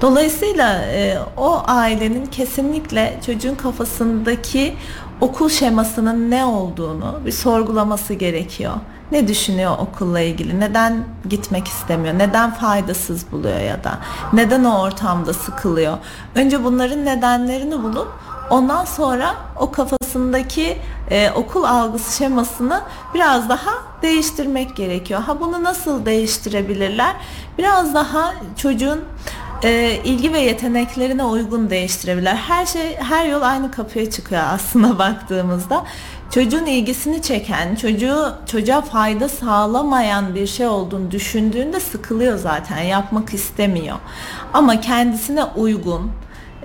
Dolayısıyla 0.02 0.82
e, 0.82 1.17
o 1.38 1.63
ailenin 1.67 2.25
kesinlikle 2.25 3.19
çocuğun 3.25 3.56
kafasındaki 3.56 4.75
okul 5.21 5.49
şemasının 5.49 6.32
ne 6.32 6.45
olduğunu 6.45 7.19
bir 7.25 7.32
sorgulaması 7.32 8.13
gerekiyor. 8.13 8.73
Ne 9.12 9.28
düşünüyor 9.28 9.78
okulla 9.80 10.19
ilgili? 10.19 10.60
Neden 10.60 11.04
gitmek 11.30 11.67
istemiyor? 11.67 12.17
Neden 12.17 12.52
faydasız 12.52 13.32
buluyor 13.32 13.60
ya 13.60 13.84
da 13.84 13.99
neden 14.34 14.63
o 14.63 14.82
ortamda 14.82 15.34
sıkılıyor? 15.34 15.97
Önce 16.36 16.63
bunların 16.63 17.06
nedenlerini 17.06 17.84
bulup 17.84 18.08
ondan 18.49 18.86
sonra 18.86 19.36
o 19.60 19.71
kafasındaki 20.10 20.78
e, 21.12 21.32
okul 21.32 21.63
algısı 21.63 22.17
şemasını 22.17 22.82
biraz 23.13 23.50
daha 23.50 23.72
değiştirmek 24.02 24.76
gerekiyor. 24.76 25.22
Ha 25.22 25.39
bunu 25.39 25.63
nasıl 25.63 26.06
değiştirebilirler? 26.06 27.15
Biraz 27.58 27.93
daha 27.93 28.34
çocuğun 28.58 29.00
e, 29.63 30.00
ilgi 30.04 30.34
ve 30.34 30.39
yeteneklerine 30.39 31.24
uygun 31.24 31.69
değiştirebilirler. 31.69 32.36
Her 32.36 32.65
şey 32.65 32.95
her 32.95 33.26
yol 33.26 33.41
aynı 33.41 33.72
kapıya 33.72 34.10
çıkıyor 34.10 34.41
aslında 34.54 35.00
baktığımızda. 35.00 35.86
Çocuğun 36.34 36.65
ilgisini 36.65 37.22
çeken, 37.22 37.76
çocuğu 37.76 38.34
çocuğa 38.45 38.82
fayda 38.82 39.30
sağlamayan 39.30 40.36
bir 40.36 40.48
şey 40.48 40.67
olduğunu 40.67 41.12
düşündüğünde 41.12 41.80
sıkılıyor 41.80 42.38
zaten, 42.38 42.80
yapmak 42.80 43.34
istemiyor. 43.34 43.98
Ama 44.54 44.82
kendisine 44.82 45.43
uygun, 45.43 46.12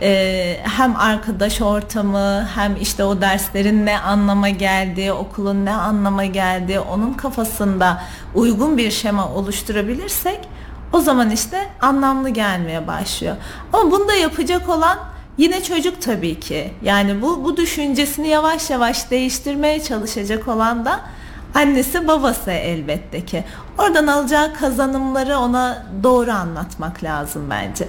e, 0.04 0.60
hem 0.62 0.96
arkadaş 0.96 1.60
ortamı 1.60 2.48
hem 2.54 2.76
işte 2.76 3.04
o 3.04 3.20
derslerin 3.20 3.86
ne 3.86 3.98
anlama 3.98 4.48
geldiği, 4.48 5.12
okulun 5.12 5.64
ne 5.64 5.72
anlama 5.72 6.24
geldiği 6.24 6.80
onun 6.80 7.12
kafasında 7.12 8.02
uygun 8.34 8.78
bir 8.78 8.90
şema 8.90 9.28
oluşturabilirsek 9.28 10.48
o 10.92 11.00
zaman 11.00 11.30
işte 11.30 11.68
anlamlı 11.80 12.28
gelmeye 12.28 12.86
başlıyor. 12.86 13.36
Ama 13.72 13.90
bunu 13.90 14.08
da 14.08 14.14
yapacak 14.14 14.68
olan 14.68 14.98
yine 15.38 15.62
çocuk 15.62 16.02
tabii 16.02 16.40
ki. 16.40 16.74
Yani 16.82 17.22
bu 17.22 17.44
bu 17.44 17.56
düşüncesini 17.56 18.28
yavaş 18.28 18.70
yavaş 18.70 19.10
değiştirmeye 19.10 19.82
çalışacak 19.82 20.48
olan 20.48 20.84
da 20.84 21.00
annesi 21.54 22.08
babası 22.08 22.50
elbette 22.50 23.24
ki. 23.24 23.44
Oradan 23.78 24.06
alacağı 24.06 24.54
kazanımları 24.54 25.38
ona 25.38 25.86
doğru 26.02 26.32
anlatmak 26.32 27.04
lazım 27.04 27.50
bence. 27.50 27.88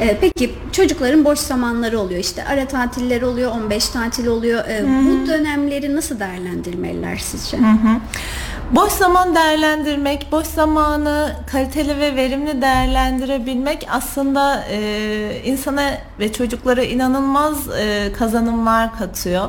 Ee, 0.00 0.18
Peki 0.20 0.54
çocukların 0.72 1.24
boş 1.24 1.38
zamanları 1.38 2.00
oluyor 2.00 2.20
işte 2.20 2.44
ara 2.44 2.68
tatilleri 2.68 3.24
oluyor 3.26 3.50
15 3.50 3.88
tatil 3.88 4.26
oluyor 4.26 4.64
Ee, 4.68 4.84
bu 4.84 5.26
dönemleri 5.28 5.96
nasıl 5.96 6.20
değerlendirmeliler 6.20 7.16
sizce? 7.16 7.56
Boş 8.70 8.92
zaman 8.92 9.34
değerlendirmek, 9.34 10.26
boş 10.32 10.46
zamanı 10.46 11.32
kaliteli 11.52 11.98
ve 12.00 12.16
verimli 12.16 12.62
değerlendirebilmek 12.62 13.86
aslında 13.90 14.64
e, 14.70 15.40
insana 15.44 15.90
ve 16.18 16.32
çocuklara 16.32 16.82
inanılmaz 16.82 17.68
e, 17.78 18.12
kazanımlar 18.18 18.98
katıyor. 18.98 19.48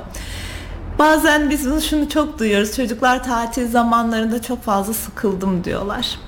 Bazen 0.99 1.49
biz 1.49 1.65
bunu 1.69 1.81
şunu 1.81 2.09
çok 2.09 2.39
duyuyoruz. 2.39 2.75
Çocuklar 2.75 3.23
tatil 3.23 3.67
zamanlarında 3.71 4.41
çok 4.41 4.63
fazla 4.63 4.93
sıkıldım 4.93 5.63
diyorlar. 5.63 6.19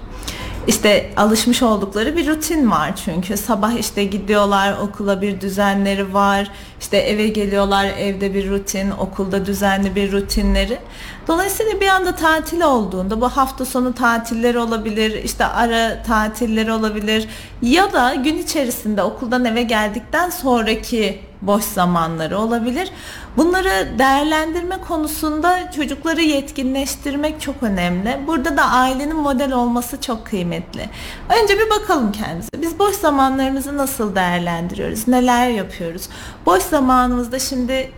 İşte 0.68 1.10
alışmış 1.18 1.64
oldukları 1.64 2.18
bir 2.18 2.28
rutin 2.28 2.72
var 2.72 2.96
çünkü. 3.06 3.38
Sabah 3.38 3.74
işte 3.74 4.04
gidiyorlar 4.04 4.78
okula 4.78 5.22
bir 5.22 5.42
düzenleri 5.42 6.14
var. 6.14 6.52
İşte 6.80 6.98
eve 6.98 7.28
geliyorlar 7.28 7.86
evde 7.86 8.34
bir 8.34 8.50
rutin 8.50 8.92
okulda 8.92 9.46
düzenli 9.46 9.96
bir 9.96 10.12
rutinleri. 10.12 10.78
Dolayısıyla 11.28 11.82
bir 11.82 11.88
anda 11.88 12.16
tatil 12.16 12.62
olduğunda 12.62 13.22
bu 13.22 13.30
hafta 13.30 13.66
sonu 13.66 13.94
tatilleri 13.94 14.60
olabilir 14.60 15.24
işte 15.24 15.46
ara 15.46 16.04
tatilleri 16.04 16.72
olabilir 16.72 17.28
ya 17.62 17.94
da 17.94 18.16
gün 18.16 18.38
içerisinde 18.38 19.04
okuldan 19.04 19.46
eve 19.46 19.64
geldikten 19.64 20.30
sonraki 20.30 21.20
boş 21.48 21.64
zamanları 21.64 22.38
olabilir. 22.38 22.92
Bunları 23.38 24.00
değerlendirme 24.00 24.78
konusunda 24.88 25.72
çocukları 25.72 26.22
yetkinleştirmek 26.22 27.42
çok 27.42 27.64
önemli. 27.64 28.20
Burada 28.28 28.58
da 28.58 28.64
ailenin 28.64 29.16
model 29.16 29.54
olması 29.54 30.02
çok 30.02 30.26
kıymetli. 30.26 30.90
Önce 31.42 31.60
bir 31.60 31.70
bakalım 31.70 32.12
kendimize. 32.12 32.50
Biz 32.62 32.80
boş 32.80 32.96
zamanlarımızı 32.96 33.78
nasıl 33.78 34.16
değerlendiriyoruz? 34.16 35.08
Neler 35.08 35.50
yapıyoruz? 35.50 36.10
Boş 36.46 36.64
zamanımızda 36.64 37.40
şimdi 37.40 37.92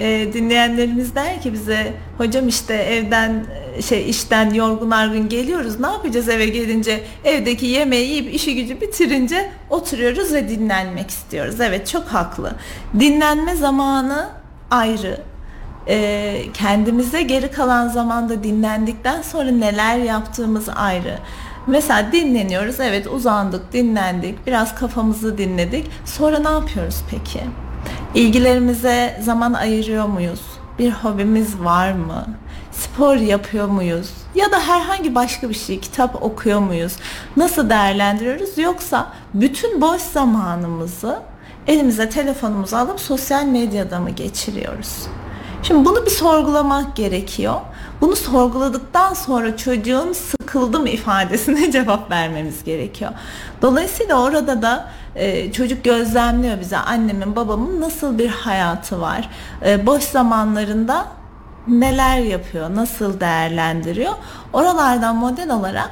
e, 0.00 0.32
dinleyenlerimiz 0.32 1.14
der 1.14 1.42
ki 1.42 1.52
bize 1.52 1.92
hocam 2.18 2.48
işte 2.48 2.74
evden 2.74 3.44
şey 3.88 4.10
işten 4.10 4.54
yorgun 4.54 4.90
argın 4.90 5.28
geliyoruz 5.28 5.80
ne 5.80 5.86
yapacağız 5.86 6.28
eve 6.28 6.46
gelince 6.46 7.00
evdeki 7.24 7.66
yemeği 7.66 8.08
yiyip 8.08 8.34
işi 8.34 8.54
gücü 8.54 8.80
bitirince 8.80 9.50
oturuyoruz 9.70 10.32
ve 10.32 10.48
dinlenmek 10.48 11.10
istiyoruz. 11.10 11.60
Evet 11.60 11.86
çok 11.86 12.06
haklı. 12.06 12.52
Dinlenme 13.00 13.56
zamanı 13.56 14.28
ayrı 14.70 15.20
e, 15.88 16.42
kendimize 16.54 17.22
geri 17.22 17.50
kalan 17.50 17.88
zamanda 17.88 18.44
dinlendikten 18.44 19.22
sonra 19.22 19.50
neler 19.50 19.96
yaptığımız 19.98 20.68
ayrı. 20.76 21.18
Mesela 21.66 22.12
dinleniyoruz, 22.12 22.80
evet 22.80 23.06
uzandık, 23.06 23.72
dinlendik, 23.72 24.46
biraz 24.46 24.74
kafamızı 24.74 25.38
dinledik. 25.38 25.86
Sonra 26.04 26.38
ne 26.38 26.48
yapıyoruz 26.48 26.96
peki? 27.10 27.40
İlgilerimize 28.14 29.20
zaman 29.22 29.52
ayırıyor 29.52 30.06
muyuz? 30.06 30.40
Bir 30.78 30.90
hobimiz 30.90 31.60
var 31.60 31.92
mı? 31.92 32.26
Spor 32.72 33.16
yapıyor 33.16 33.68
muyuz? 33.68 34.10
Ya 34.34 34.52
da 34.52 34.60
herhangi 34.60 35.14
başka 35.14 35.48
bir 35.48 35.54
şey, 35.54 35.80
kitap 35.80 36.22
okuyor 36.22 36.60
muyuz? 36.60 36.96
Nasıl 37.36 37.70
değerlendiriyoruz? 37.70 38.58
Yoksa 38.58 39.12
bütün 39.34 39.80
boş 39.80 40.00
zamanımızı 40.00 41.18
elimize 41.66 42.10
telefonumuzu 42.10 42.76
alıp 42.76 43.00
sosyal 43.00 43.44
medyada 43.44 44.00
mı 44.00 44.10
geçiriyoruz? 44.10 45.06
Şimdi 45.62 45.84
bunu 45.84 46.06
bir 46.06 46.10
sorgulamak 46.10 46.96
gerekiyor. 46.96 47.60
Bunu 48.00 48.16
sorguladıktan 48.16 49.14
sonra 49.14 49.56
çocuğun 49.56 50.12
sıkıldım 50.12 50.86
ifadesine 50.86 51.72
cevap 51.72 52.10
vermemiz 52.10 52.64
gerekiyor. 52.64 53.10
Dolayısıyla 53.62 54.22
orada 54.22 54.62
da 54.62 54.88
e, 55.14 55.52
çocuk 55.52 55.84
gözlemliyor 55.84 56.60
bize 56.60 56.76
annemin 56.76 57.36
babamın 57.36 57.80
nasıl 57.80 58.18
bir 58.18 58.28
hayatı 58.28 59.00
var. 59.00 59.28
E, 59.66 59.86
boş 59.86 60.02
zamanlarında 60.02 61.06
neler 61.68 62.18
yapıyor, 62.18 62.74
nasıl 62.74 63.20
değerlendiriyor. 63.20 64.12
Oralardan 64.52 65.16
model 65.16 65.50
olarak 65.50 65.90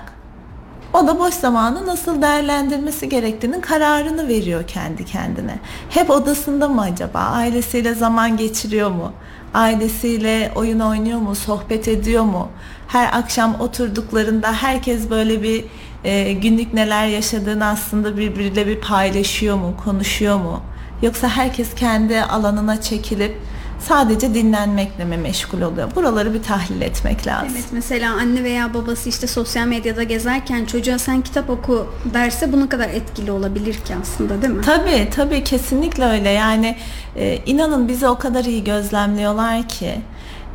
o 0.93 1.07
da 1.07 1.19
boş 1.19 1.35
zamanı 1.35 1.87
nasıl 1.87 2.23
değerlendirmesi 2.23 3.09
gerektiğinin 3.09 3.61
kararını 3.61 4.29
veriyor 4.29 4.67
kendi 4.67 5.05
kendine. 5.05 5.59
Hep 5.91 6.11
odasında 6.11 6.69
mı 6.69 6.81
acaba? 6.81 7.19
Ailesiyle 7.19 7.95
zaman 7.95 8.37
geçiriyor 8.37 8.91
mu? 8.91 9.13
Ailesiyle 9.55 10.53
oyun 10.55 10.81
oynuyor 10.81 11.19
mu? 11.19 11.35
Sohbet 11.35 11.89
ediyor 11.89 12.25
mu? 12.25 12.49
Her 12.89 13.19
akşam 13.19 13.61
oturduklarında 13.61 14.53
herkes 14.53 15.11
böyle 15.11 15.43
bir 15.43 15.65
e, 16.05 16.33
günlük 16.33 16.75
neler 16.75 17.07
yaşadığını 17.07 17.67
aslında 17.67 18.17
birbiriyle 18.17 18.67
bir 18.67 18.81
paylaşıyor 18.81 19.57
mu? 19.57 19.75
Konuşuyor 19.85 20.37
mu? 20.37 20.61
Yoksa 21.03 21.29
herkes 21.29 21.75
kendi 21.75 22.23
alanına 22.23 22.81
çekilip 22.81 23.37
sadece 23.81 24.35
dinlenmekle 24.35 25.05
mi 25.05 25.17
meşgul 25.17 25.61
oluyor? 25.61 25.95
Buraları 25.95 26.35
bir 26.35 26.43
tahlil 26.43 26.81
etmek 26.81 27.27
lazım. 27.27 27.49
Evet 27.53 27.65
mesela 27.73 28.13
anne 28.13 28.45
veya 28.45 28.75
babası 28.75 29.09
işte 29.09 29.27
sosyal 29.27 29.67
medyada 29.67 30.03
gezerken 30.03 30.65
çocuğa 30.65 30.99
sen 30.99 31.23
kitap 31.23 31.51
oku 31.51 31.87
derse 32.15 32.53
bu 32.53 32.61
ne 32.61 32.69
kadar 32.69 32.89
etkili 32.89 33.33
olabilir 33.33 33.75
ki 33.75 33.95
aslında 34.03 34.43
değil 34.43 34.55
mi? 34.55 34.63
Tabii 34.63 35.09
tabii 35.11 35.45
kesinlikle 35.45 36.05
öyle 36.05 36.29
yani 36.31 36.77
e, 37.17 37.37
inanın 37.47 37.89
bizi 37.89 38.09
o 38.09 38.19
kadar 38.19 38.45
iyi 38.45 38.65
gözlemliyorlar 38.65 39.69
ki 39.69 40.01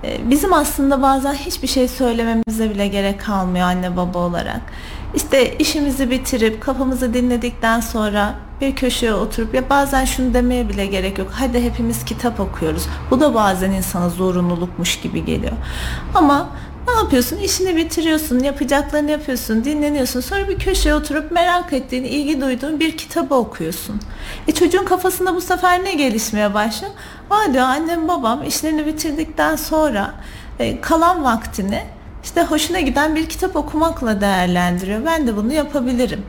e, 0.03 0.29
bizim 0.29 0.53
aslında 0.53 1.01
bazen 1.01 1.33
hiçbir 1.33 1.67
şey 1.67 1.87
söylememize 1.87 2.69
bile 2.69 2.87
gerek 2.87 3.21
kalmıyor 3.21 3.65
anne 3.65 3.97
baba 3.97 4.19
olarak. 4.19 4.61
İşte 5.15 5.57
işimizi 5.57 6.11
bitirip 6.11 6.61
kafamızı 6.61 7.13
dinledikten 7.13 7.79
sonra 7.79 8.35
bir 8.63 8.75
köşeye 8.75 9.13
oturup 9.13 9.55
ya 9.55 9.69
bazen 9.69 10.05
şunu 10.05 10.33
demeye 10.33 10.69
bile 10.69 10.85
gerek 10.85 11.17
yok. 11.17 11.27
Hadi 11.31 11.61
hepimiz 11.63 12.05
kitap 12.05 12.39
okuyoruz. 12.39 12.87
Bu 13.11 13.19
da 13.19 13.35
bazen 13.35 13.71
insana 13.71 14.09
zorunlulukmuş 14.09 15.01
gibi 15.01 15.25
geliyor. 15.25 15.53
Ama 16.15 16.49
ne 16.87 16.93
yapıyorsun? 16.93 17.37
İşini 17.37 17.75
bitiriyorsun, 17.75 18.39
yapacaklarını 18.39 19.11
yapıyorsun, 19.11 19.63
dinleniyorsun. 19.63 20.21
Sonra 20.21 20.49
bir 20.49 20.59
köşeye 20.59 20.95
oturup 20.95 21.31
merak 21.31 21.73
ettiğin, 21.73 22.03
ilgi 22.03 22.41
duyduğun 22.41 22.79
bir 22.79 22.97
kitabı 22.97 23.35
okuyorsun. 23.35 24.01
E 24.47 24.51
çocuğun 24.51 24.85
kafasında 24.85 25.35
bu 25.35 25.41
sefer 25.41 25.83
ne 25.83 25.93
gelişmeye 25.93 26.53
başlıyor? 26.53 26.93
Aa 27.29 27.53
diyor 27.53 27.63
annem 27.63 28.07
babam 28.07 28.43
işlerini 28.43 28.85
bitirdikten 28.85 29.55
sonra 29.55 30.13
e, 30.59 30.81
kalan 30.81 31.23
vaktini 31.23 31.83
işte 32.23 32.43
hoşuna 32.43 32.79
giden 32.79 33.15
bir 33.15 33.29
kitap 33.29 33.55
okumakla 33.55 34.21
değerlendiriyor. 34.21 35.05
Ben 35.05 35.27
de 35.27 35.35
bunu 35.35 35.53
yapabilirim. 35.53 36.23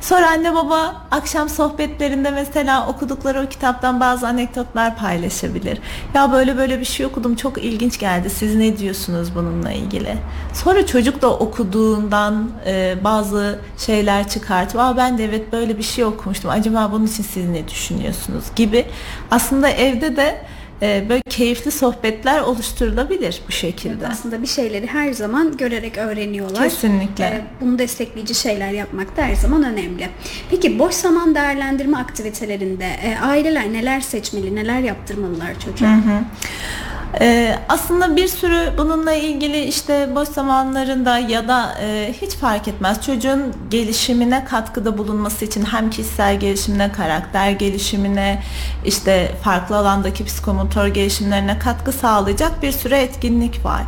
Sonra 0.00 0.30
anne 0.30 0.54
baba 0.54 0.96
akşam 1.10 1.48
sohbetlerinde 1.48 2.30
mesela 2.30 2.86
okudukları 2.88 3.42
o 3.42 3.48
kitaptan 3.48 4.00
bazı 4.00 4.28
anekdotlar 4.28 4.96
paylaşabilir. 4.96 5.78
Ya 6.14 6.32
böyle 6.32 6.56
böyle 6.56 6.80
bir 6.80 6.84
şey 6.84 7.06
okudum 7.06 7.36
çok 7.36 7.64
ilginç 7.64 7.98
geldi. 7.98 8.30
Siz 8.30 8.54
ne 8.54 8.78
diyorsunuz 8.78 9.34
bununla 9.34 9.72
ilgili? 9.72 10.16
Sonra 10.54 10.86
çocuk 10.86 11.22
da 11.22 11.30
okuduğundan 11.30 12.50
e, 12.66 12.94
bazı 13.04 13.58
şeyler 13.78 14.28
çıkartıp 14.28 14.80
Aa 14.80 14.96
ben 14.96 15.18
de 15.18 15.24
evet 15.24 15.52
böyle 15.52 15.78
bir 15.78 15.82
şey 15.82 16.04
okumuştum. 16.04 16.50
Acaba 16.50 16.90
bunun 16.92 17.06
için 17.06 17.22
siz 17.22 17.48
ne 17.48 17.68
düşünüyorsunuz 17.68 18.44
gibi. 18.56 18.86
Aslında 19.30 19.68
evde 19.68 20.16
de 20.16 20.42
e, 20.82 21.06
böyle 21.08 21.22
keyifli 21.22 21.70
sohbetler 21.70 22.40
oluşturulabilir 22.40 23.42
bu 23.48 23.52
şekilde. 23.52 23.94
Evet, 24.00 24.10
aslında 24.10 24.42
bir 24.42 24.46
şeyleri 24.46 24.86
her 24.86 25.12
zaman 25.12 25.56
görerek 25.56 25.98
öğreniyorlar. 25.98 26.62
Kesinlikle. 26.62 27.24
E, 27.24 27.44
bunu 27.60 27.78
destekleyici 27.78 28.34
şeyler 28.34 28.70
yapmak 28.70 29.16
da 29.16 29.22
her 29.22 29.34
zaman 29.34 29.64
önemli. 29.64 30.08
Peki 30.50 30.78
boş 30.78 30.94
zaman 30.94 31.34
değerlendirme 31.34 31.98
aktivitelerinde 31.98 32.86
e, 33.02 33.18
aileler 33.18 33.72
neler 33.72 34.00
seçmeli, 34.00 34.54
neler 34.54 34.80
yaptırmalılar 34.80 35.60
çocuğa? 35.60 35.88
Hı 35.88 35.94
hı. 35.94 36.20
Ee, 37.20 37.58
aslında 37.68 38.16
bir 38.16 38.28
sürü 38.28 38.72
bununla 38.78 39.12
ilgili 39.12 39.64
işte 39.64 40.08
boş 40.14 40.28
zamanlarında 40.28 41.18
ya 41.18 41.48
da 41.48 41.74
e, 41.82 42.14
hiç 42.20 42.30
fark 42.30 42.68
etmez 42.68 43.06
çocuğun 43.06 43.54
gelişimine 43.70 44.44
katkıda 44.44 44.98
bulunması 44.98 45.44
için 45.44 45.64
hem 45.64 45.90
kişisel 45.90 46.40
gelişimine, 46.40 46.92
karakter 46.92 47.50
gelişimine, 47.50 48.42
işte 48.84 49.32
farklı 49.44 49.76
alandaki 49.76 50.24
psikomotor 50.24 50.86
gelişimlerine 50.86 51.58
katkı 51.58 51.92
sağlayacak 51.92 52.62
bir 52.62 52.72
sürü 52.72 52.94
etkinlik 52.94 53.64
var. 53.64 53.82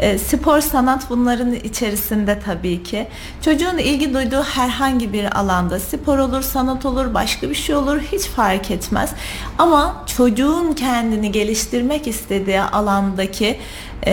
E, 0.00 0.18
spor, 0.18 0.60
sanat 0.60 1.10
bunların 1.10 1.52
içerisinde 1.52 2.40
tabii 2.44 2.82
ki. 2.82 3.08
Çocuğun 3.40 3.78
ilgi 3.78 4.14
duyduğu 4.14 4.42
herhangi 4.42 5.12
bir 5.12 5.38
alanda 5.38 5.80
spor 5.80 6.18
olur, 6.18 6.42
sanat 6.42 6.86
olur, 6.86 7.14
başka 7.14 7.50
bir 7.50 7.54
şey 7.54 7.74
olur 7.74 8.00
hiç 8.12 8.22
fark 8.22 8.70
etmez. 8.70 9.10
Ama 9.58 10.04
çocuğun 10.16 10.72
kendini 10.72 11.32
geliştirmek 11.32 12.06
istediği 12.06 12.65
alandaki 12.72 13.58
e, 14.06 14.12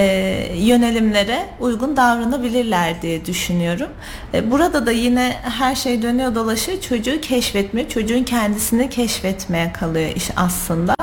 yönelimlere 0.56 1.46
uygun 1.60 1.98
davranabilirler 1.98 3.02
diye 3.02 3.26
düşünüyorum. 3.26 3.90
E, 4.34 4.52
burada 4.52 4.86
da 4.86 4.92
yine 4.92 5.34
her 5.42 5.76
şey 5.76 6.02
dönüyor 6.02 6.36
dolaşıyor 6.36 6.82
çocuğu 6.82 7.22
keşfetme, 7.22 7.90
çocuğun 7.90 8.24
kendisini 8.24 8.90
keşfetmeye 8.90 9.74
kalıyor 9.74 10.10
iş 10.16 10.30
aslında. 10.36 10.96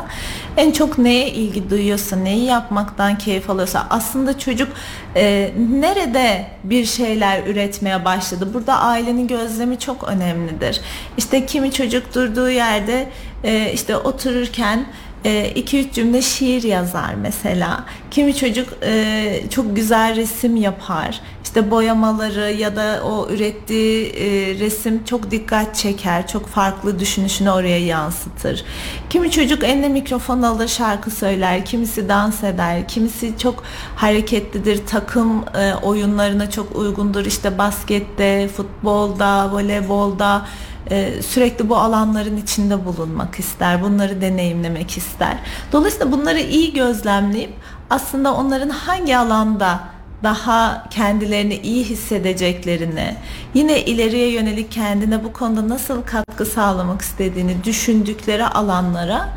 En 0.56 0.72
çok 0.72 0.98
neye 0.98 1.30
ilgi 1.30 1.70
duyuyorsa, 1.70 2.16
neyi 2.16 2.44
yapmaktan 2.44 3.18
keyif 3.18 3.50
alıyorsa 3.50 3.86
aslında 3.90 4.38
çocuk 4.38 4.68
e, 5.16 5.50
nerede 5.80 6.46
bir 6.64 6.84
şeyler 6.84 7.46
üretmeye 7.46 8.04
başladı. 8.04 8.54
Burada 8.54 8.78
ailenin 8.78 9.26
gözlemi 9.26 9.78
çok 9.78 10.08
önemlidir. 10.08 10.80
İşte 11.16 11.46
kimi 11.46 11.72
çocuk 11.72 12.14
durduğu 12.14 12.50
yerde 12.50 13.08
e, 13.44 13.72
işte 13.72 13.96
otururken 13.96 14.86
2-3 15.24 15.76
e, 15.76 15.92
cümle 15.92 16.22
şiir 16.22 16.62
yazar 16.62 17.14
mesela. 17.14 17.84
Kimi 18.10 18.36
çocuk 18.36 18.68
e, 18.82 19.42
çok 19.50 19.76
güzel 19.76 20.16
resim 20.16 20.56
yapar. 20.56 21.20
İşte 21.44 21.70
boyamaları 21.70 22.52
ya 22.52 22.76
da 22.76 23.02
o 23.04 23.28
ürettiği 23.30 24.06
e, 24.06 24.58
resim 24.58 25.04
çok 25.04 25.30
dikkat 25.30 25.74
çeker. 25.74 26.26
Çok 26.26 26.46
farklı 26.46 26.98
düşünüşünü 26.98 27.50
oraya 27.50 27.78
yansıtır. 27.78 28.64
Kimi 29.10 29.30
çocuk 29.30 29.64
eline 29.64 29.88
mikrofon 29.88 30.42
alır 30.42 30.68
şarkı 30.68 31.10
söyler. 31.10 31.64
Kimisi 31.64 32.08
dans 32.08 32.44
eder. 32.44 32.88
Kimisi 32.88 33.38
çok 33.38 33.64
hareketlidir. 33.96 34.86
Takım 34.86 35.44
e, 35.54 35.74
oyunlarına 35.74 36.50
çok 36.50 36.76
uygundur. 36.76 37.26
İşte 37.26 37.58
baskette, 37.58 38.48
futbolda, 38.48 39.52
voleybolda 39.52 40.46
e, 40.90 41.22
sürekli 41.22 41.68
bu 41.68 41.76
alanların 41.76 42.36
içinde 42.36 42.84
bulunmak 42.84 43.38
ister, 43.38 43.82
bunları 43.82 44.20
deneyimlemek 44.20 44.96
ister. 44.96 45.36
Dolayısıyla 45.72 46.12
bunları 46.12 46.40
iyi 46.40 46.72
gözlemleyip 46.72 47.52
aslında 47.90 48.34
onların 48.34 48.68
hangi 48.68 49.16
alanda 49.16 49.80
daha 50.22 50.88
kendilerini 50.90 51.56
iyi 51.56 51.84
hissedeceklerini, 51.84 53.16
yine 53.54 53.80
ileriye 53.80 54.30
yönelik 54.30 54.72
kendine 54.72 55.24
bu 55.24 55.32
konuda 55.32 55.68
nasıl 55.68 56.02
katkı 56.02 56.46
sağlamak 56.46 57.02
istediğini 57.02 57.64
düşündükleri 57.64 58.46
alanlara 58.46 59.28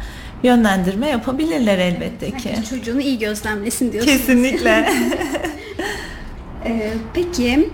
yönlendirme 0.43 1.10
yapabilirler 1.10 1.77
elbette 1.77 2.32
ki. 2.32 2.49
Herkes 2.49 2.69
çocuğunu 2.69 3.01
iyi 3.01 3.19
gözlemlesin 3.19 3.91
diyorsunuz. 3.91 4.17
Kesinlikle. 4.17 4.89
ee, 6.65 6.93
peki 7.13 7.69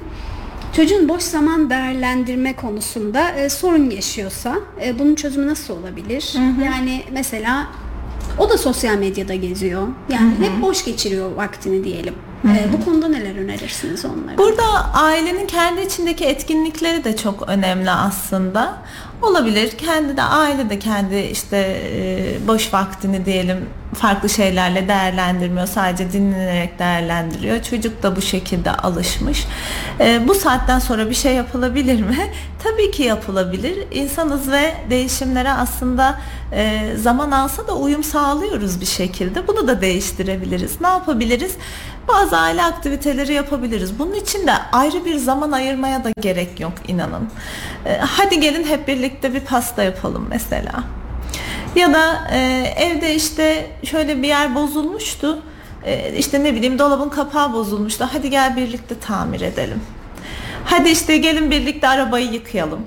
Çocuğun 0.76 1.10
boş 1.10 1.24
zaman 1.24 1.70
değerlendirme 1.70 2.56
konusunda 2.56 3.32
e, 3.32 3.50
sorun 3.50 3.90
yaşıyorsa 3.90 4.56
e, 4.86 5.00
bunun 5.00 5.16
çözümü 5.16 5.48
nasıl 5.48 5.74
olabilir? 5.74 6.34
Hı 6.36 6.62
hı. 6.62 6.66
Yani 6.66 7.04
mesela 7.12 7.68
O 8.38 8.50
da 8.50 8.58
sosyal 8.58 8.96
medyada 8.96 9.36
geziyor. 9.36 9.88
Yani 10.10 10.32
hep 10.42 10.62
boş 10.62 10.86
geçiriyor 10.86 11.32
vaktini 11.36 11.84
diyelim. 11.84 12.14
Ee, 12.46 12.74
bu 12.74 12.86
konuda 12.86 13.08
neler 13.08 13.36
önerirsiniz 13.36 14.06
onlara? 14.06 14.38
Burada 14.38 14.64
ailenin 14.94 15.48
kendi 15.48 15.82
içindeki 15.82 16.26
etkinlikleri 16.26 17.04
de 17.04 17.18
çok 17.18 17.50
önemli 17.50 17.92
aslında. 17.92 18.78
Olabilir. 19.22 19.72
Kendi 19.72 20.18
de 20.18 20.24
aile 20.24 20.70
de 20.70 20.80
kendi 20.80 21.18
işte 21.20 21.82
e, 21.94 22.48
boş 22.48 22.74
vaktini 22.74 23.26
diyelim 23.26 23.66
farklı 23.94 24.30
şeylerle 24.30 24.88
değerlendirmiyor. 24.88 25.68
Sadece 25.68 26.12
dinlenerek 26.12 26.80
değerlendiriyor. 26.80 27.64
Çocuk 27.64 28.04
da 28.04 28.16
bu 28.16 28.22
şekilde 28.22 28.72
alışmış. 28.72 29.46
E, 30.00 30.28
bu 30.28 30.36
saatten 30.36 30.80
sonra 30.80 31.10
bir 31.10 31.16
şey 31.16 31.36
yapılabilir 31.36 32.02
mi? 32.02 32.18
Tabii 32.64 32.92
ki 32.92 33.04
yapılabilir. 33.04 33.88
İnsanız 33.92 34.52
ve 34.52 34.74
değişimlere 34.90 35.52
aslında 35.52 36.20
e, 36.52 36.94
zaman 36.98 37.32
alsa 37.32 37.68
da 37.68 37.76
uyum 37.76 38.04
sağlıyoruz 38.04 38.82
bir 38.82 38.86
şekilde. 38.86 39.48
Bunu 39.48 39.68
da 39.68 39.82
değiştirebiliriz. 39.82 40.82
Ne 40.82 40.88
yapabiliriz? 40.88 41.56
Bazı 42.08 42.38
aile 42.38 42.64
aktiviteleri 42.64 43.34
yapabiliriz. 43.34 44.00
Bunun 44.00 44.14
için 44.14 44.48
de 44.48 44.54
ayrı 44.72 45.06
bir 45.06 45.16
zaman 45.16 45.52
ayırmaya 45.52 46.04
da 46.04 46.12
gerek 46.22 46.60
yok 46.60 46.74
inanın. 46.88 47.30
E, 47.86 47.98
hadi 47.98 48.40
gelin 48.40 48.64
hep 48.64 48.88
birlikte 48.88 49.34
bir 49.34 49.40
pasta 49.40 49.84
yapalım 49.84 50.28
mesela. 50.30 50.84
Ya 51.76 51.94
da 51.94 52.28
e, 52.32 52.38
evde 52.78 53.16
işte 53.16 53.72
şöyle 53.84 54.22
bir 54.22 54.28
yer 54.28 54.56
bozulmuştu. 54.56 55.42
E, 55.86 56.14
işte 56.18 56.44
ne 56.44 56.56
bileyim 56.56 56.80
dolabın 56.80 57.10
kapağı 57.10 57.54
bozulmuştu. 57.54 58.10
Hadi 58.12 58.30
gel 58.30 58.58
birlikte 58.58 59.00
tamir 59.00 59.42
edelim. 59.42 59.82
Hadi 60.66 60.90
işte 60.90 61.18
gelin 61.18 61.52
birlikte 61.52 61.88
arabayı 61.88 62.32
yıkayalım. 62.32 62.86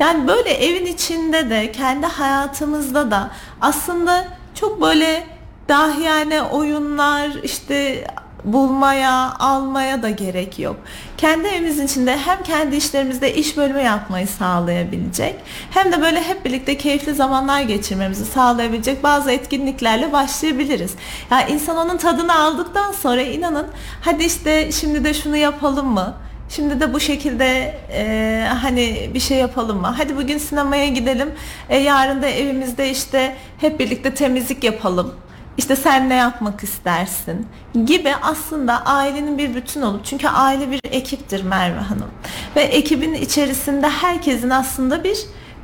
Yani 0.00 0.28
böyle 0.28 0.50
evin 0.50 0.86
içinde 0.86 1.50
de 1.50 1.72
kendi 1.72 2.06
hayatımızda 2.06 3.10
da 3.10 3.30
aslında 3.60 4.24
çok 4.54 4.82
böyle 4.82 5.26
dahiyane 5.68 6.42
oyunlar 6.42 7.30
işte 7.42 8.06
bulmaya, 8.44 9.34
almaya 9.38 10.02
da 10.02 10.10
gerek 10.10 10.58
yok. 10.58 10.76
Kendi 11.16 11.48
evimizin 11.48 11.86
içinde 11.86 12.16
hem 12.16 12.42
kendi 12.42 12.76
işlerimizde 12.76 13.34
iş 13.34 13.56
bölümü 13.56 13.80
yapmayı 13.80 14.26
sağlayabilecek 14.26 15.34
hem 15.70 15.92
de 15.92 16.00
böyle 16.00 16.22
hep 16.22 16.44
birlikte 16.44 16.78
keyifli 16.78 17.14
zamanlar 17.14 17.60
geçirmemizi 17.60 18.24
sağlayabilecek 18.24 19.02
bazı 19.02 19.30
etkinliklerle 19.30 20.12
başlayabiliriz. 20.12 20.94
Ya 21.30 21.40
yani 21.40 21.52
insan 21.52 21.76
onun 21.76 21.96
tadını 21.96 22.34
aldıktan 22.38 22.92
sonra 22.92 23.22
inanın 23.22 23.66
hadi 24.00 24.24
işte 24.24 24.72
şimdi 24.72 25.04
de 25.04 25.14
şunu 25.14 25.36
yapalım 25.36 25.86
mı? 25.86 26.14
Şimdi 26.48 26.80
de 26.80 26.94
bu 26.94 27.00
şekilde 27.00 27.78
e, 27.92 28.48
hani 28.62 29.10
bir 29.14 29.20
şey 29.20 29.38
yapalım 29.38 29.80
mı? 29.80 29.94
Hadi 29.96 30.16
bugün 30.16 30.38
sinemaya 30.38 30.88
gidelim. 30.88 31.30
E, 31.68 31.76
yarın 31.76 32.22
da 32.22 32.26
evimizde 32.26 32.90
işte 32.90 33.36
hep 33.58 33.80
birlikte 33.80 34.14
temizlik 34.14 34.64
yapalım 34.64 35.14
işte 35.58 35.76
sen 35.76 36.08
ne 36.08 36.14
yapmak 36.14 36.62
istersin 36.62 37.46
gibi 37.86 38.14
aslında 38.22 38.86
ailenin 38.86 39.38
bir 39.38 39.54
bütün 39.54 39.82
olup 39.82 40.04
çünkü 40.04 40.28
aile 40.28 40.70
bir 40.70 40.80
ekiptir 40.90 41.42
Merve 41.42 41.78
Hanım 41.78 42.10
ve 42.56 42.60
ekibin 42.60 43.14
içerisinde 43.14 43.88
herkesin 43.88 44.50
aslında 44.50 45.04
bir 45.04 45.18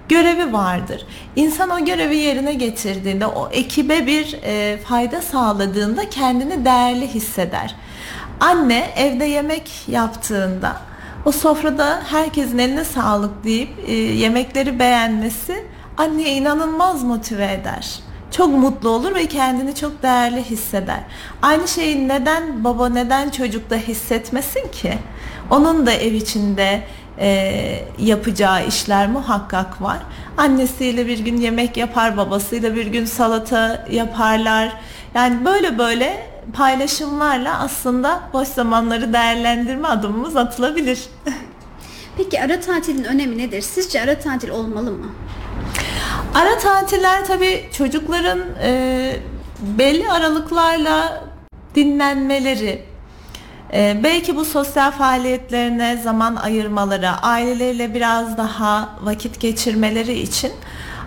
görevi 0.08 0.52
vardır. 0.52 1.06
İnsan 1.36 1.70
o 1.70 1.84
görevi 1.84 2.16
yerine 2.16 2.54
getirdiğinde 2.54 3.26
o 3.26 3.48
ekibe 3.52 4.06
bir 4.06 4.38
e, 4.42 4.78
fayda 4.78 5.22
sağladığında 5.22 6.10
kendini 6.10 6.64
değerli 6.64 7.08
hisseder. 7.08 7.74
Anne 8.40 8.90
evde 8.96 9.24
yemek 9.24 9.70
yaptığında 9.88 10.76
o 11.24 11.32
sofrada 11.32 12.02
herkesin 12.10 12.58
eline 12.58 12.84
sağlık 12.84 13.44
deyip 13.44 13.70
e, 13.86 13.92
yemekleri 13.92 14.78
beğenmesi 14.78 15.66
anneye 15.96 16.34
inanılmaz 16.34 17.02
motive 17.02 17.52
eder 17.52 18.00
çok 18.36 18.48
mutlu 18.48 18.88
olur 18.88 19.14
ve 19.14 19.26
kendini 19.26 19.74
çok 19.74 20.02
değerli 20.02 20.42
hisseder. 20.42 21.00
Aynı 21.42 21.68
şeyi 21.68 22.08
neden 22.08 22.64
baba 22.64 22.88
neden 22.88 23.30
çocukta 23.30 23.76
hissetmesin 23.76 24.68
ki? 24.68 24.94
Onun 25.50 25.86
da 25.86 25.92
ev 25.92 26.12
içinde 26.12 26.82
e, 27.18 27.84
yapacağı 27.98 28.66
işler 28.66 29.08
muhakkak 29.08 29.82
var. 29.82 29.98
Annesiyle 30.36 31.06
bir 31.06 31.18
gün 31.18 31.36
yemek 31.36 31.76
yapar, 31.76 32.16
babasıyla 32.16 32.76
bir 32.76 32.86
gün 32.86 33.04
salata 33.04 33.86
yaparlar. 33.90 34.72
Yani 35.14 35.44
böyle 35.44 35.78
böyle 35.78 36.26
paylaşımlarla 36.52 37.58
aslında 37.58 38.20
boş 38.32 38.48
zamanları 38.48 39.12
değerlendirme 39.12 39.88
adımımız 39.88 40.36
atılabilir. 40.36 41.00
Peki 42.16 42.42
ara 42.42 42.60
tatilin 42.60 43.04
önemi 43.04 43.38
nedir? 43.38 43.60
Sizce 43.60 44.02
ara 44.02 44.18
tatil 44.18 44.48
olmalı 44.48 44.90
mı? 44.90 45.06
Ara 46.34 46.58
tatiller 46.58 47.24
tabii 47.24 47.64
çocukların 47.72 48.40
e, 48.62 49.16
belli 49.60 50.10
aralıklarla 50.10 51.24
dinlenmeleri, 51.74 52.84
e, 53.72 54.00
belki 54.04 54.36
bu 54.36 54.44
sosyal 54.44 54.90
faaliyetlerine 54.90 55.96
zaman 55.96 56.36
ayırmaları, 56.36 57.10
aileleriyle 57.10 57.94
biraz 57.94 58.38
daha 58.38 58.98
vakit 59.02 59.40
geçirmeleri 59.40 60.12
için 60.18 60.52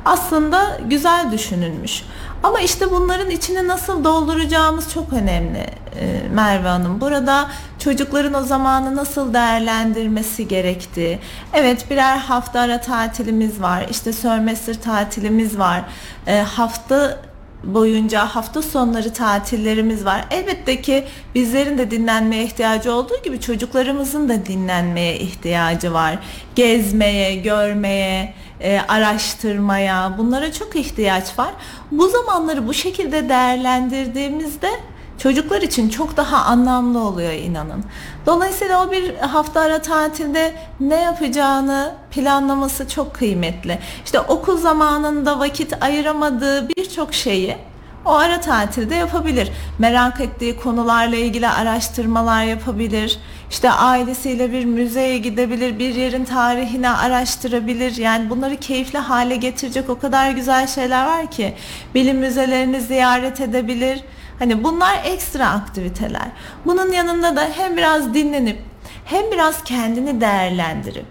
aslında 0.05 0.77
güzel 0.89 1.31
düşünülmüş. 1.31 2.03
Ama 2.43 2.59
işte 2.59 2.91
bunların 2.91 3.29
içini 3.29 3.67
nasıl 3.67 4.03
dolduracağımız 4.03 4.93
çok 4.93 5.13
önemli 5.13 5.65
e, 5.99 6.21
Merve 6.33 6.67
Hanım. 6.67 7.01
Burada 7.01 7.49
çocukların 7.79 8.33
o 8.33 8.41
zamanı 8.41 8.95
nasıl 8.95 9.33
değerlendirmesi 9.33 10.47
gerektiği. 10.47 11.19
Evet 11.53 11.89
birer 11.89 12.17
hafta 12.17 12.59
ara 12.59 12.81
tatilimiz 12.81 13.61
var. 13.61 13.85
İşte 13.89 14.13
sömestr 14.13 14.73
tatilimiz 14.73 15.57
var. 15.57 15.81
E, 16.27 16.41
hafta 16.41 17.17
boyunca 17.63 18.25
hafta 18.25 18.61
sonları 18.61 19.13
tatillerimiz 19.13 20.05
var. 20.05 20.25
Elbette 20.31 20.81
ki 20.81 21.03
bizlerin 21.35 21.77
de 21.77 21.91
dinlenmeye 21.91 22.43
ihtiyacı 22.43 22.93
olduğu 22.93 23.23
gibi 23.23 23.41
çocuklarımızın 23.41 24.29
da 24.29 24.45
dinlenmeye 24.45 25.19
ihtiyacı 25.19 25.93
var. 25.93 26.17
Gezmeye, 26.55 27.35
görmeye, 27.35 28.33
e, 28.61 28.79
araştırmaya 28.87 30.15
bunlara 30.17 30.53
çok 30.53 30.75
ihtiyaç 30.75 31.39
var. 31.39 31.51
Bu 31.91 32.07
zamanları 32.07 32.67
bu 32.67 32.73
şekilde 32.73 33.29
değerlendirdiğimizde 33.29 34.69
çocuklar 35.17 35.61
için 35.61 35.89
çok 35.89 36.17
daha 36.17 36.37
anlamlı 36.37 36.99
oluyor 36.99 37.31
inanın. 37.31 37.83
Dolayısıyla 38.25 38.85
o 38.87 38.91
bir 38.91 39.15
hafta 39.15 39.61
ara 39.61 39.81
tatilde 39.81 40.53
ne 40.79 40.95
yapacağını 40.95 41.93
planlaması 42.11 42.89
çok 42.89 43.13
kıymetli. 43.13 43.79
İşte 44.05 44.19
okul 44.19 44.57
zamanında 44.57 45.39
vakit 45.39 45.83
ayıramadığı 45.83 46.69
birçok 46.69 47.13
şeyi 47.13 47.57
o 48.05 48.13
ara 48.13 48.41
tatilde 48.41 48.95
yapabilir. 48.95 49.51
Merak 49.79 50.21
ettiği 50.21 50.59
konularla 50.59 51.15
ilgili 51.15 51.49
araştırmalar 51.49 52.43
yapabilir. 52.43 53.19
İşte 53.49 53.71
ailesiyle 53.71 54.51
bir 54.51 54.65
müzeye 54.65 55.17
gidebilir, 55.17 55.79
bir 55.79 55.95
yerin 55.95 56.25
tarihini 56.25 56.89
araştırabilir. 56.89 57.97
Yani 57.97 58.29
bunları 58.29 58.57
keyifli 58.57 58.99
hale 58.99 59.35
getirecek 59.35 59.89
o 59.89 59.99
kadar 59.99 60.31
güzel 60.31 60.67
şeyler 60.67 61.05
var 61.05 61.31
ki 61.31 61.53
bilim 61.95 62.17
müzelerini 62.17 62.81
ziyaret 62.81 63.41
edebilir. 63.41 64.01
Hani 64.39 64.63
bunlar 64.63 64.99
ekstra 65.05 65.49
aktiviteler. 65.49 66.27
Bunun 66.65 66.91
yanında 66.91 67.35
da 67.35 67.47
hem 67.55 67.77
biraz 67.77 68.13
dinlenip 68.13 68.59
hem 69.05 69.31
biraz 69.31 69.63
kendini 69.63 70.21
değerlendirip 70.21 71.05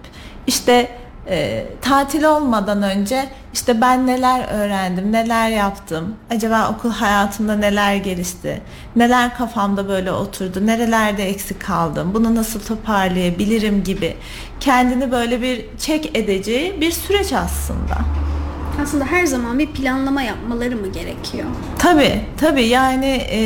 işte 0.47 0.89
e, 1.29 1.67
tatil 1.83 2.25
olmadan 2.25 2.83
önce 2.83 3.29
işte 3.55 3.81
ben 3.81 4.07
neler 4.07 4.49
öğrendim, 4.49 5.13
neler 5.13 5.49
yaptım, 5.49 6.15
acaba 6.31 6.71
okul 6.71 6.91
hayatımda 6.91 7.57
neler 7.57 7.97
gelişti, 7.97 8.61
neler 8.97 9.37
kafamda 9.37 9.89
böyle 9.89 10.13
oturdu, 10.13 10.67
nerelerde 10.67 11.29
eksik 11.29 11.61
kaldım, 11.61 12.11
bunu 12.15 12.35
nasıl 12.35 12.61
toparlayabilirim 12.61 13.85
gibi 13.85 14.17
kendini 14.61 15.13
böyle 15.13 15.43
bir 15.43 15.65
çek 15.79 16.17
edeceği 16.17 16.81
bir 16.81 16.91
süreç 16.91 17.33
aslında. 17.33 17.97
Aslında 18.83 19.05
her 19.05 19.27
zaman 19.27 19.59
bir 19.59 19.67
planlama 19.67 20.23
yapmaları 20.23 20.77
mı 20.77 20.93
gerekiyor? 20.93 21.47
Tabii, 21.79 22.21
tabii 22.37 22.67
yani 22.67 23.07
e, 23.31 23.41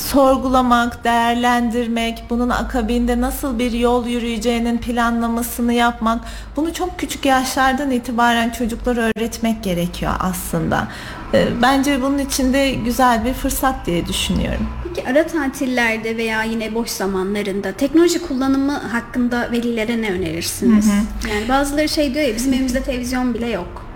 sorgulamak, 0.00 1.04
değerlendirmek, 1.04 2.24
bunun 2.30 2.50
akabinde 2.50 3.20
nasıl 3.20 3.58
bir 3.58 3.72
yol 3.72 4.06
yürüyeceğinin 4.06 4.78
planlamasını 4.78 5.72
yapmak, 5.72 6.24
bunu 6.56 6.74
çok 6.74 6.98
küçük 6.98 7.24
yaşlardan 7.24 7.90
itibaren 7.90 8.50
çocuklara 8.50 9.00
öğretmek 9.00 9.62
gerekiyor 9.62 10.12
aslında. 10.18 10.88
Ee, 11.34 11.46
bence 11.62 12.02
bunun 12.02 12.18
içinde 12.18 12.70
güzel 12.70 13.24
bir 13.24 13.32
fırsat 13.32 13.86
diye 13.86 14.06
düşünüyorum. 14.06 14.68
Peki 14.84 15.08
ara 15.08 15.26
tatillerde 15.26 16.16
veya 16.16 16.42
yine 16.42 16.74
boş 16.74 16.88
zamanlarında 16.88 17.72
teknoloji 17.72 18.22
kullanımı 18.22 18.72
hakkında 18.72 19.52
velilere 19.52 20.02
ne 20.02 20.12
önerirsiniz? 20.12 20.86
Hı 20.86 20.90
hı. 20.90 21.34
Yani 21.34 21.48
bazıları 21.48 21.88
şey 21.88 22.14
diyor 22.14 22.24
ya 22.26 22.34
bizim 22.34 22.52
evimizde 22.52 22.82
televizyon 22.82 23.34
bile 23.34 23.48
yok 23.48 23.89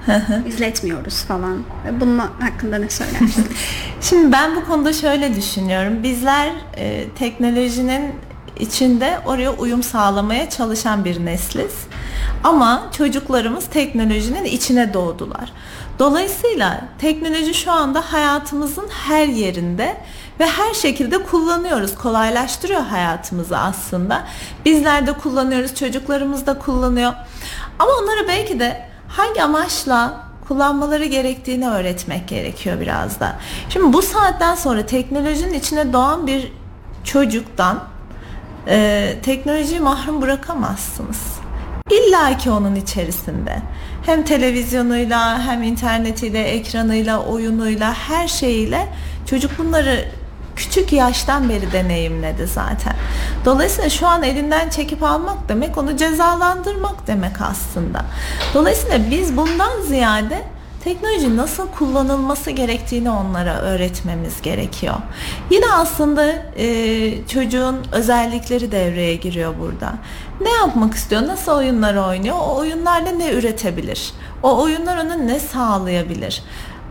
izletmiyoruz 0.49 1.15
falan. 1.15 1.63
Bunun 2.01 2.19
hakkında 2.19 2.79
ne 2.79 2.91
söylersiniz? 2.91 3.47
Şimdi 4.01 4.33
ben 4.33 4.57
bu 4.57 4.65
konuda 4.65 4.93
şöyle 4.93 5.35
düşünüyorum. 5.35 6.03
Bizler 6.03 6.53
e, 6.77 7.09
teknolojinin 7.19 8.13
içinde 8.59 9.19
oraya 9.27 9.53
uyum 9.53 9.83
sağlamaya 9.83 10.51
çalışan 10.51 11.05
bir 11.05 11.25
nesliz. 11.25 11.73
Ama 12.45 12.89
çocuklarımız 12.97 13.67
teknolojinin 13.67 14.45
içine 14.45 14.95
doğdular. 14.95 15.53
Dolayısıyla 15.99 16.81
teknoloji 16.99 17.55
şu 17.55 17.73
anda 17.73 18.13
hayatımızın 18.13 18.89
her 18.89 19.27
yerinde 19.27 19.97
ve 20.41 20.47
her 20.47 20.75
şekilde 20.75 21.23
kullanıyoruz. 21.23 21.95
Kolaylaştırıyor 21.95 22.81
hayatımızı 22.81 23.59
aslında. 23.59 24.25
Bizler 24.65 25.07
de 25.07 25.13
kullanıyoruz, 25.13 25.75
çocuklarımız 25.75 26.47
da 26.47 26.59
kullanıyor. 26.59 27.13
Ama 27.79 27.91
onlara 28.03 28.29
belki 28.29 28.61
de 28.61 28.94
hangi 29.17 29.43
amaçla 29.43 30.21
kullanmaları 30.49 31.05
gerektiğini 31.05 31.69
öğretmek 31.69 32.29
gerekiyor 32.29 32.81
biraz 32.81 33.21
da. 33.21 33.37
Şimdi 33.69 33.93
bu 33.93 34.03
saatten 34.03 34.55
sonra 34.55 34.87
teknolojinin 34.87 35.55
içine 35.55 35.93
doğan 35.93 36.27
bir 36.27 36.53
çocuktan 37.05 37.85
e, 38.69 39.15
teknolojiyi 39.23 39.81
mahrum 39.81 40.23
bırakamazsınız. 40.23 41.21
İlla 41.91 42.39
ki 42.39 42.51
onun 42.51 42.75
içerisinde. 42.75 43.63
Hem 44.07 44.25
televizyonuyla, 44.25 45.43
hem 45.43 45.63
internetiyle, 45.63 46.43
ekranıyla, 46.43 47.25
oyunuyla, 47.25 47.95
her 47.95 48.29
şeyiyle 48.29 48.89
çocuk 49.27 49.59
bunları 49.59 50.05
küçük 50.57 50.93
yaştan 50.93 51.49
beri 51.49 51.73
deneyimledi 51.73 52.47
zaten. 52.47 52.95
Dolayısıyla 53.45 53.91
şu 53.91 54.07
an 54.07 54.23
elinden 54.23 54.69
çekip 54.69 55.03
almak 55.03 55.49
demek 55.49 55.79
onu 55.79 55.97
cezalandırmak 55.97 57.07
demek 57.07 57.41
aslında. 57.41 58.05
Dolayısıyla 58.55 59.11
biz 59.11 59.37
bundan 59.37 59.83
ziyade 59.83 60.45
teknoloji 60.85 61.37
nasıl 61.37 61.69
kullanılması 61.69 62.51
gerektiğini 62.51 63.11
onlara 63.11 63.59
öğretmemiz 63.59 64.43
gerekiyor. 64.43 64.95
Yine 65.51 65.73
aslında 65.73 66.33
e, 66.57 67.27
çocuğun 67.27 67.77
özellikleri 67.93 68.73
devreye 68.73 69.17
giriyor 69.17 69.55
burada. 69.61 69.95
Ne 70.41 70.51
yapmak 70.51 70.95
istiyor, 70.95 71.23
nasıl 71.23 71.53
oyunlar 71.53 72.09
oynuyor, 72.09 72.37
o 72.41 72.57
oyunlarla 72.57 73.11
ne 73.11 73.33
üretebilir, 73.33 74.13
o 74.43 74.63
oyunlar 74.63 75.05
ona 75.05 75.15
ne 75.15 75.41
sağlayabilir. 75.41 76.43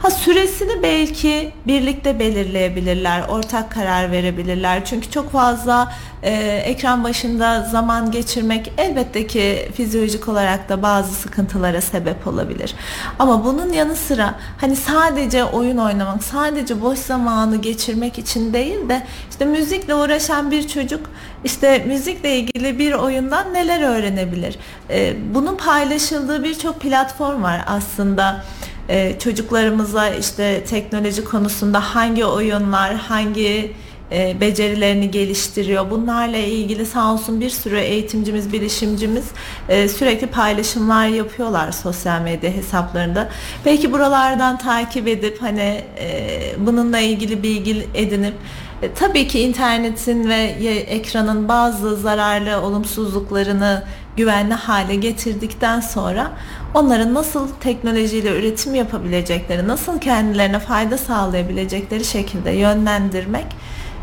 Ha 0.03 0.11
süresini 0.11 0.83
belki 0.83 1.51
birlikte 1.67 2.19
belirleyebilirler, 2.19 3.23
ortak 3.29 3.71
karar 3.71 4.11
verebilirler. 4.11 4.85
Çünkü 4.85 5.11
çok 5.11 5.31
fazla 5.31 5.93
e, 6.23 6.31
ekran 6.65 7.03
başında 7.03 7.61
zaman 7.61 8.11
geçirmek 8.11 8.73
elbette 8.77 9.27
ki 9.27 9.69
fizyolojik 9.75 10.27
olarak 10.27 10.69
da 10.69 10.81
bazı 10.81 11.13
sıkıntılara 11.13 11.81
sebep 11.81 12.27
olabilir. 12.27 12.75
Ama 13.19 13.45
bunun 13.45 13.73
yanı 13.73 13.95
sıra 13.95 14.35
hani 14.61 14.75
sadece 14.75 15.43
oyun 15.43 15.77
oynamak, 15.77 16.23
sadece 16.23 16.81
boş 16.81 16.99
zamanı 16.99 17.61
geçirmek 17.61 18.19
için 18.19 18.53
değil 18.53 18.89
de 18.89 19.03
işte 19.29 19.45
müzikle 19.45 19.95
uğraşan 19.95 20.51
bir 20.51 20.67
çocuk 20.67 21.09
işte 21.43 21.83
müzikle 21.87 22.37
ilgili 22.37 22.79
bir 22.79 22.93
oyundan 22.93 23.53
neler 23.53 23.81
öğrenebilir? 23.81 24.57
E, 24.89 25.13
bunun 25.33 25.55
paylaşıldığı 25.55 26.43
birçok 26.43 26.79
platform 26.79 27.43
var 27.43 27.61
aslında 27.67 28.43
e, 28.89 29.19
çocuklarımıza 29.19 30.09
işte 30.09 30.63
teknoloji 30.63 31.23
konusunda 31.23 31.95
hangi 31.95 32.25
oyunlar, 32.25 32.95
hangi 32.95 33.71
e, 34.11 34.41
becerilerini 34.41 35.11
geliştiriyor. 35.11 35.91
Bunlarla 35.91 36.37
ilgili 36.37 36.85
sağ 36.85 37.13
olsun 37.13 37.41
bir 37.41 37.49
sürü 37.49 37.77
eğitimcimiz, 37.79 38.53
bilişimcimiz 38.53 39.25
e, 39.69 39.89
sürekli 39.89 40.27
paylaşımlar 40.27 41.07
yapıyorlar 41.07 41.71
sosyal 41.71 42.21
medya 42.21 42.51
hesaplarında. 42.51 43.29
Belki 43.65 43.91
buralardan 43.91 44.57
takip 44.57 45.07
edip 45.07 45.41
hani 45.41 45.83
e, 45.99 46.39
bununla 46.57 46.99
ilgili 46.99 47.43
bilgi 47.43 47.87
edinip 47.93 48.33
e, 48.81 48.93
tabii 48.93 49.27
ki 49.27 49.39
internetin 49.39 50.29
ve 50.29 50.41
ekranın 50.87 51.47
bazı 51.47 51.95
zararlı 51.95 52.61
olumsuzluklarını 52.61 53.83
güvenli 54.17 54.53
hale 54.53 54.95
getirdikten 54.95 55.79
sonra 55.79 56.31
onların 56.73 57.13
nasıl 57.13 57.47
teknolojiyle 57.59 58.39
üretim 58.39 58.75
yapabilecekleri, 58.75 59.67
nasıl 59.67 59.99
kendilerine 59.99 60.59
fayda 60.59 60.97
sağlayabilecekleri 60.97 62.05
şekilde 62.05 62.51
yönlendirmek 62.51 63.45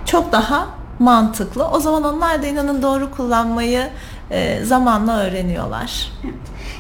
çok 0.07 0.33
daha 0.33 0.67
mantıklı. 0.99 1.69
O 1.69 1.81
zaman 1.81 2.05
onlar 2.05 2.43
da 2.43 2.47
inanın 2.47 2.83
doğru 2.83 3.11
kullanmayı 3.11 3.89
e, 4.31 4.65
zamanla 4.65 5.21
öğreniyorlar. 5.21 6.13
Evet. 6.25 6.35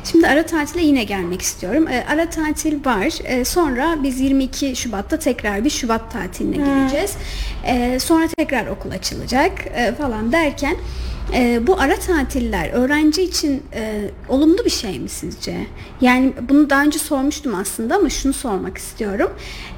Şimdi 0.04 0.28
ara 0.28 0.46
tatile 0.46 0.82
yine 0.82 1.04
gelmek 1.04 1.42
istiyorum. 1.42 1.88
E, 1.88 2.04
ara 2.08 2.30
tatil 2.30 2.84
var. 2.84 3.24
E, 3.24 3.44
sonra 3.44 3.96
biz 4.02 4.20
22 4.20 4.76
Şubat'ta 4.76 5.18
tekrar 5.18 5.64
bir 5.64 5.70
Şubat 5.70 6.12
tatiline 6.12 6.56
hmm. 6.56 6.64
gireceğiz. 6.64 7.16
E, 7.64 7.98
sonra 7.98 8.26
tekrar 8.36 8.66
okul 8.66 8.90
açılacak 8.90 9.52
e, 9.66 9.94
falan 9.94 10.32
derken 10.32 10.76
e, 11.34 11.66
bu 11.66 11.80
ara 11.80 11.96
tatiller 11.96 12.70
öğrenci 12.72 13.22
için 13.22 13.62
e, 13.74 14.10
olumlu 14.28 14.64
bir 14.64 14.70
şey 14.70 14.98
mi 14.98 15.08
sizce? 15.08 15.66
Yani 16.00 16.32
bunu 16.48 16.70
daha 16.70 16.82
önce 16.82 16.98
sormuştum 16.98 17.54
aslında 17.54 17.96
ama 17.96 18.10
şunu 18.10 18.32
sormak 18.32 18.78
istiyorum. 18.78 19.30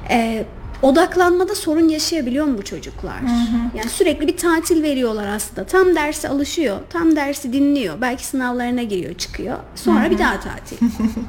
E, 0.09 0.45
odaklanmada 0.81 1.55
sorun 1.55 1.89
yaşayabiliyor 1.89 2.45
mu 2.45 2.57
bu 2.57 2.63
çocuklar? 2.63 3.21
Hı 3.21 3.25
hı. 3.25 3.77
Yani 3.77 3.89
sürekli 3.89 4.27
bir 4.27 4.37
tatil 4.37 4.83
veriyorlar 4.83 5.27
aslında. 5.27 5.65
Tam 5.65 5.95
dersi 5.95 6.29
alışıyor, 6.29 6.77
tam 6.89 7.15
dersi 7.15 7.53
dinliyor. 7.53 8.01
Belki 8.01 8.25
sınavlarına 8.25 8.83
giriyor, 8.83 9.13
çıkıyor. 9.13 9.57
Sonra 9.75 10.01
hı 10.01 10.05
hı. 10.05 10.11
bir 10.11 10.19
daha 10.19 10.39
tatil. 10.39 10.77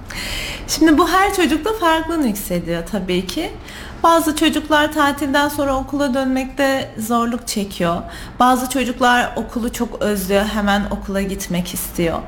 Şimdi 0.68 0.98
bu 0.98 1.08
her 1.08 1.34
çocukta 1.34 1.72
farklı 1.72 2.26
hissediyor 2.26 2.82
tabii 2.90 3.26
ki. 3.26 3.50
Bazı 4.04 4.36
çocuklar 4.36 4.92
tatilden 4.92 5.48
sonra 5.48 5.76
okula 5.76 6.14
dönmekte 6.14 6.90
zorluk 6.98 7.46
çekiyor. 7.46 7.96
Bazı 8.40 8.68
çocuklar 8.68 9.32
okulu 9.36 9.72
çok 9.72 10.02
özlüyor, 10.02 10.44
hemen 10.44 10.82
okula 10.90 11.22
gitmek 11.22 11.74
istiyor. 11.74 12.18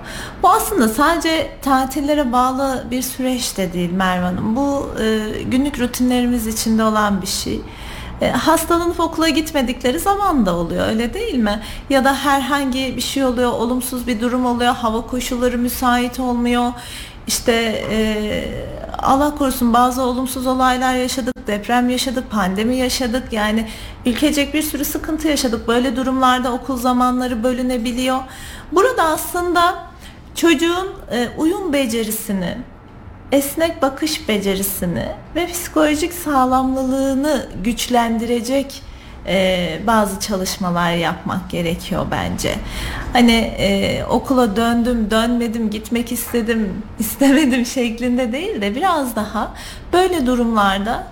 Bu 0.43 0.49
aslında 0.49 0.89
sadece 0.89 1.51
tatillere 1.63 2.33
bağlı 2.33 2.85
bir 2.91 3.03
süreç 3.03 3.57
de 3.57 3.73
değil 3.73 3.93
Merve 3.93 4.25
Hanım. 4.25 4.57
Bu 4.57 4.91
e, 5.01 5.43
günlük 5.43 5.81
rutinlerimiz 5.81 6.47
içinde 6.47 6.85
olan 6.85 7.23
bir 7.23 7.27
şey. 7.27 7.61
E, 8.21 8.31
hastalanıp 8.31 9.01
okula 9.01 9.29
gitmedikleri 9.29 9.99
zaman 9.99 10.47
da 10.47 10.57
oluyor 10.57 10.89
öyle 10.89 11.15
değil 11.15 11.35
mi? 11.35 11.61
Ya 11.91 12.05
da 12.05 12.15
herhangi 12.15 12.97
bir 12.97 13.03
şey 13.03 13.25
oluyor, 13.25 13.53
olumsuz 13.53 14.07
bir 14.07 14.21
durum 14.21 14.47
oluyor, 14.47 14.75
hava 14.75 15.07
koşulları 15.07 15.59
müsait 15.59 16.21
olmuyor 16.21 16.73
işte 17.27 17.53
e, 17.91 18.45
Allah 18.99 19.35
korusun 19.35 19.73
bazı 19.73 20.03
olumsuz 20.03 20.47
olaylar 20.47 20.95
yaşadık, 20.95 21.47
deprem 21.47 21.91
yaşadık, 21.91 22.31
pandemi 22.31 22.77
yaşadık. 22.77 23.33
Yani 23.33 23.69
ülkecek 24.07 24.55
bir 24.55 24.63
sürü 24.63 24.85
sıkıntı 24.85 25.29
yaşadık. 25.29 25.69
Böyle 25.69 25.97
durumlarda 25.97 26.53
okul 26.53 26.77
zamanları 26.77 27.43
bölünebiliyor. 27.43 28.19
Burada 28.73 29.03
aslında 29.03 29.87
çocuğun 30.35 30.89
e, 31.11 31.29
uyum 31.37 31.73
becerisini, 31.73 32.59
esnek 33.33 33.83
bakış 33.83 34.29
becerisini 34.29 35.09
ve 35.35 35.47
psikolojik 35.47 36.13
sağlamlılığını 36.13 37.47
güçlendirecek 37.65 38.83
e, 39.27 39.79
bazı 39.87 40.21
çalışmalar 40.21 40.93
yapmak 40.93 41.51
gerekiyor 41.51 42.07
bence. 42.11 42.55
Hani 43.13 43.55
e, 43.59 44.05
okula 44.05 44.57
döndüm, 44.57 45.11
dönmedim, 45.11 45.71
gitmek 45.71 46.13
istedim, 46.13 46.83
istemedim 46.99 47.67
şeklinde 47.67 48.33
değil 48.33 48.61
de 48.61 48.75
biraz 48.75 49.17
daha 49.17 49.55
böyle 49.93 50.27
durumlarda 50.27 51.07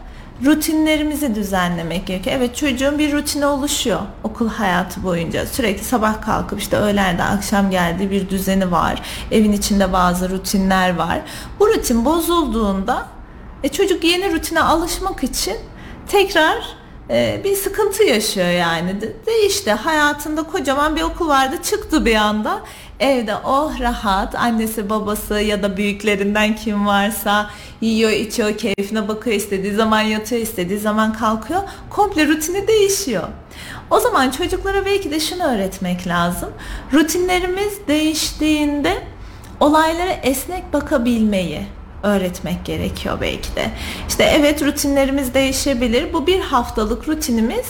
rutinlerimizi 0.44 1.34
düzenlemek 1.34 2.06
gerekiyor. 2.06 2.36
Evet 2.38 2.56
çocuğun 2.56 2.98
bir 2.98 3.12
rutine 3.12 3.46
oluşuyor 3.46 4.00
okul 4.24 4.48
hayatı 4.48 5.02
boyunca. 5.02 5.46
Sürekli 5.46 5.84
sabah 5.84 6.22
kalkıp 6.22 6.60
işte 6.60 6.76
öğlende 6.76 7.22
akşam 7.22 7.70
geldiği 7.70 8.10
bir 8.10 8.28
düzeni 8.28 8.72
var. 8.72 9.02
Evin 9.30 9.52
içinde 9.52 9.92
bazı 9.92 10.30
rutinler 10.30 10.96
var. 10.96 11.20
Bu 11.60 11.68
rutin 11.68 12.04
bozulduğunda 12.04 13.06
e, 13.62 13.68
çocuk 13.68 14.04
yeni 14.04 14.32
rutine 14.32 14.60
alışmak 14.60 15.24
için 15.24 15.56
tekrar 16.08 16.83
e, 17.10 17.40
bir 17.44 17.56
sıkıntı 17.56 18.04
yaşıyor 18.04 18.48
yani. 18.48 19.00
De, 19.00 19.12
değişti. 19.26 19.72
Hayatında 19.72 20.42
kocaman 20.42 20.96
bir 20.96 21.02
okul 21.02 21.28
vardı. 21.28 21.56
Çıktı 21.62 22.04
bir 22.04 22.14
anda. 22.14 22.60
Evde 23.00 23.36
oh 23.36 23.80
rahat. 23.80 24.34
Annesi 24.34 24.90
babası 24.90 25.34
ya 25.34 25.62
da 25.62 25.76
büyüklerinden 25.76 26.56
kim 26.56 26.86
varsa 26.86 27.50
yiyor 27.80 28.10
içiyor 28.10 28.58
keyfine 28.58 29.08
bakıyor 29.08 29.36
istediği 29.36 29.74
zaman 29.74 30.00
yatıyor 30.00 30.42
istediği 30.42 30.78
zaman 30.78 31.12
kalkıyor. 31.12 31.60
Komple 31.90 32.26
rutini 32.26 32.68
değişiyor. 32.68 33.28
O 33.90 34.00
zaman 34.00 34.30
çocuklara 34.30 34.86
belki 34.86 35.10
de 35.10 35.20
şunu 35.20 35.44
öğretmek 35.44 36.06
lazım. 36.06 36.50
Rutinlerimiz 36.92 37.88
değiştiğinde 37.88 39.02
olaylara 39.60 40.12
esnek 40.12 40.72
bakabilmeyi 40.72 41.66
öğretmek 42.04 42.64
gerekiyor 42.64 43.18
belki 43.20 43.56
de. 43.56 43.70
İşte 44.08 44.24
evet 44.24 44.62
rutinlerimiz 44.62 45.34
değişebilir. 45.34 46.12
Bu 46.12 46.26
bir 46.26 46.40
haftalık 46.40 47.08
rutinimiz 47.08 47.66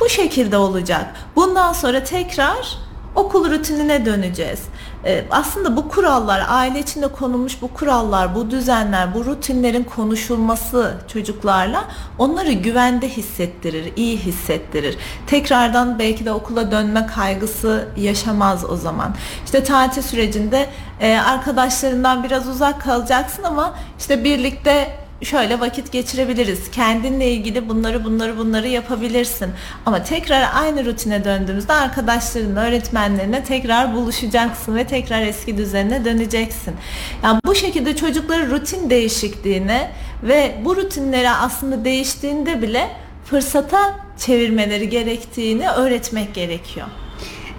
bu 0.00 0.08
şekilde 0.08 0.56
olacak. 0.56 1.14
Bundan 1.36 1.72
sonra 1.72 2.04
tekrar 2.04 2.78
okul 3.18 3.50
rutinine 3.50 4.06
döneceğiz. 4.06 4.60
Ee, 5.04 5.24
aslında 5.30 5.76
bu 5.76 5.88
kurallar, 5.88 6.42
aile 6.48 6.80
içinde 6.80 7.08
konulmuş 7.08 7.62
bu 7.62 7.68
kurallar, 7.68 8.34
bu 8.34 8.50
düzenler, 8.50 9.14
bu 9.14 9.24
rutinlerin 9.24 9.84
konuşulması 9.84 10.94
çocuklarla 11.12 11.84
onları 12.18 12.52
güvende 12.52 13.08
hissettirir, 13.08 13.92
iyi 13.96 14.18
hissettirir. 14.18 14.96
Tekrardan 15.26 15.98
belki 15.98 16.24
de 16.24 16.32
okula 16.32 16.70
dönme 16.70 17.06
kaygısı 17.06 17.88
yaşamaz 17.96 18.64
o 18.70 18.76
zaman. 18.76 19.14
İşte 19.44 19.64
tatil 19.64 20.02
sürecinde 20.02 20.66
e, 21.00 21.18
arkadaşlarından 21.18 22.24
biraz 22.24 22.48
uzak 22.48 22.82
kalacaksın 22.82 23.42
ama 23.42 23.74
işte 23.98 24.24
birlikte 24.24 25.07
şöyle 25.22 25.60
vakit 25.60 25.92
geçirebiliriz. 25.92 26.70
Kendinle 26.70 27.30
ilgili 27.30 27.68
bunları 27.68 28.04
bunları 28.04 28.38
bunları 28.38 28.68
yapabilirsin. 28.68 29.50
Ama 29.86 30.02
tekrar 30.02 30.50
aynı 30.54 30.84
rutine 30.84 31.24
döndüğümüzde 31.24 31.72
arkadaşlarınla, 31.72 32.60
öğretmenlerine 32.60 33.44
tekrar 33.44 33.94
buluşacaksın 33.94 34.76
ve 34.76 34.86
tekrar 34.86 35.22
eski 35.22 35.56
düzenine 35.56 36.04
döneceksin. 36.04 36.74
Yani 37.22 37.40
bu 37.44 37.54
şekilde 37.54 37.96
çocukları 37.96 38.50
rutin 38.50 38.90
değişikliğine 38.90 39.90
ve 40.22 40.54
bu 40.64 40.76
rutinleri 40.76 41.30
aslında 41.30 41.84
değiştiğinde 41.84 42.62
bile 42.62 42.90
fırsata 43.24 43.96
çevirmeleri 44.18 44.88
gerektiğini 44.88 45.70
öğretmek 45.70 46.34
gerekiyor. 46.34 46.86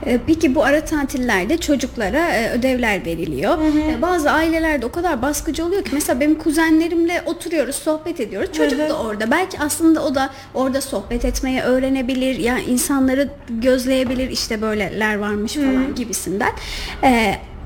E, 0.06 0.20
peki 0.28 0.56
bu 0.56 0.64
ara 0.64 0.86
tatillerde 0.86 1.58
çocuklara 1.58 2.28
e, 2.30 2.52
ödevler 2.52 3.06
veriliyor. 3.06 3.58
Hı 3.58 3.62
hı. 3.62 3.80
E, 3.80 4.02
bazı 4.02 4.32
ailelerde 4.32 4.86
o 4.86 4.92
kadar 4.92 5.22
baskıcı 5.22 5.66
oluyor 5.66 5.84
ki 5.84 5.90
mesela 5.94 6.20
benim 6.20 6.36
kuzenlerimle 6.36 7.24
oturuyoruz, 7.26 7.76
sohbet 7.76 8.20
ediyoruz. 8.20 8.50
Çocuk 8.54 8.80
hı 8.80 8.86
hı. 8.86 8.90
da 8.90 9.00
orada. 9.00 9.32
Belki 9.32 9.60
aslında 9.60 10.04
o 10.04 10.16
da 10.16 10.30
orada 10.54 10.82
sohbet 10.82 11.26
etmeyi 11.26 11.62
öğrenebilir. 11.62 12.40
Yani 12.40 12.62
insanları 12.62 13.30
gözleyebilir 13.50 14.30
işte 14.30 14.62
böyleler 14.62 15.16
varmış 15.16 15.54
falan 15.54 15.90
hı. 15.90 15.94
gibisinden. 15.96 16.52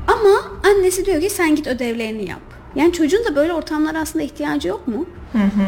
ama 0.08 0.62
annesi 0.64 1.06
diyor 1.06 1.22
ki 1.22 1.30
sen 1.30 1.56
git 1.56 1.68
ödevlerini 1.68 2.30
yap. 2.30 2.42
Yani 2.76 2.94
çocuğun 2.94 3.26
da 3.26 3.36
böyle 3.36 3.54
ortamlara 3.54 4.00
aslında 4.00 4.26
ihtiyacı 4.26 4.68
yok 4.68 4.88
mu? 4.88 5.06
Hı 5.32 5.38
hı. 5.38 5.68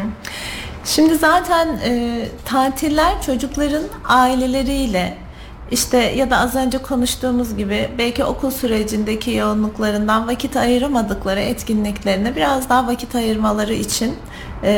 Şimdi 0.84 1.14
zaten 1.14 1.68
e, 1.84 2.22
tatiller 2.44 3.22
çocukların 3.22 3.82
aileleriyle 4.04 5.25
işte 5.70 5.98
ya 5.98 6.30
da 6.30 6.38
az 6.38 6.54
önce 6.54 6.78
konuştuğumuz 6.78 7.56
gibi 7.56 7.90
belki 7.98 8.24
okul 8.24 8.50
sürecindeki 8.50 9.30
yoğunluklarından 9.30 10.28
vakit 10.28 10.56
ayıramadıkları 10.56 11.40
etkinliklerine 11.40 12.36
biraz 12.36 12.68
daha 12.68 12.86
vakit 12.86 13.14
ayırmaları 13.14 13.74
için 13.74 14.14
e, 14.62 14.72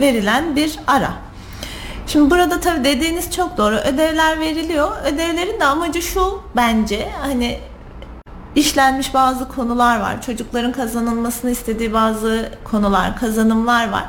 verilen 0.00 0.56
bir 0.56 0.78
ara. 0.86 1.12
Şimdi 2.06 2.30
burada 2.30 2.60
tabii 2.60 2.84
dediğiniz 2.84 3.32
çok 3.32 3.56
doğru. 3.56 3.74
Ödevler 3.74 4.40
veriliyor. 4.40 4.90
Ödevlerin 5.04 5.60
de 5.60 5.64
amacı 5.64 6.02
şu 6.02 6.42
bence 6.56 7.08
hani 7.20 7.58
işlenmiş 8.54 9.14
bazı 9.14 9.48
konular 9.48 10.00
var. 10.00 10.22
Çocukların 10.22 10.72
kazanılmasını 10.72 11.50
istediği 11.50 11.92
bazı 11.92 12.48
konular, 12.64 13.16
kazanımlar 13.16 13.90
var. 13.90 14.04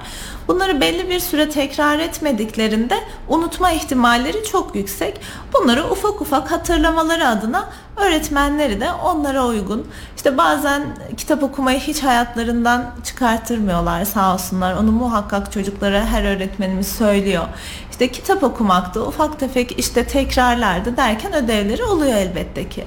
Bunları 0.47 0.81
belli 0.81 1.09
bir 1.09 1.19
süre 1.19 1.49
tekrar 1.49 1.99
etmediklerinde 1.99 2.95
unutma 3.27 3.71
ihtimalleri 3.71 4.43
çok 4.51 4.75
yüksek. 4.75 5.21
Bunları 5.53 5.91
ufak 5.91 6.21
ufak 6.21 6.51
hatırlamaları 6.51 7.27
adına 7.27 7.69
öğretmenleri 7.97 8.81
de 8.81 8.91
onlara 8.91 9.45
uygun. 9.45 9.87
İşte 10.15 10.37
bazen 10.37 10.81
kitap 11.17 11.43
okumayı 11.43 11.79
hiç 11.79 12.03
hayatlarından 12.03 12.85
çıkartırmıyorlar 13.03 14.05
sağ 14.05 14.33
olsunlar. 14.33 14.73
Onu 14.73 14.91
muhakkak 14.91 15.51
çocuklara 15.51 16.05
her 16.05 16.23
öğretmenimiz 16.23 16.87
söylüyor. 16.87 17.43
İşte 17.91 18.11
kitap 18.11 18.43
okumakta 18.43 19.01
ufak 19.01 19.39
tefek 19.39 19.79
işte 19.79 20.03
tekrarlarda 20.07 20.97
derken 20.97 21.33
ödevleri 21.33 21.83
oluyor 21.83 22.13
elbette 22.13 22.69
ki. 22.69 22.85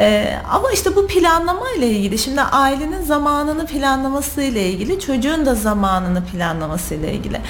Ee, 0.00 0.38
ama 0.50 0.72
işte 0.72 0.96
bu 0.96 1.06
planlama 1.06 1.70
ile 1.78 1.88
ilgili 1.88 2.18
şimdi 2.18 2.40
ailenin 2.40 3.02
zamanını 3.02 3.66
planlaması 3.66 4.42
ile 4.42 4.68
ilgili 4.68 5.00
çocuğun 5.00 5.46
da 5.46 5.54
zamanını 5.54 6.24
planlaması 6.24 6.94
ile 6.94 7.12
ilgili. 7.14 7.40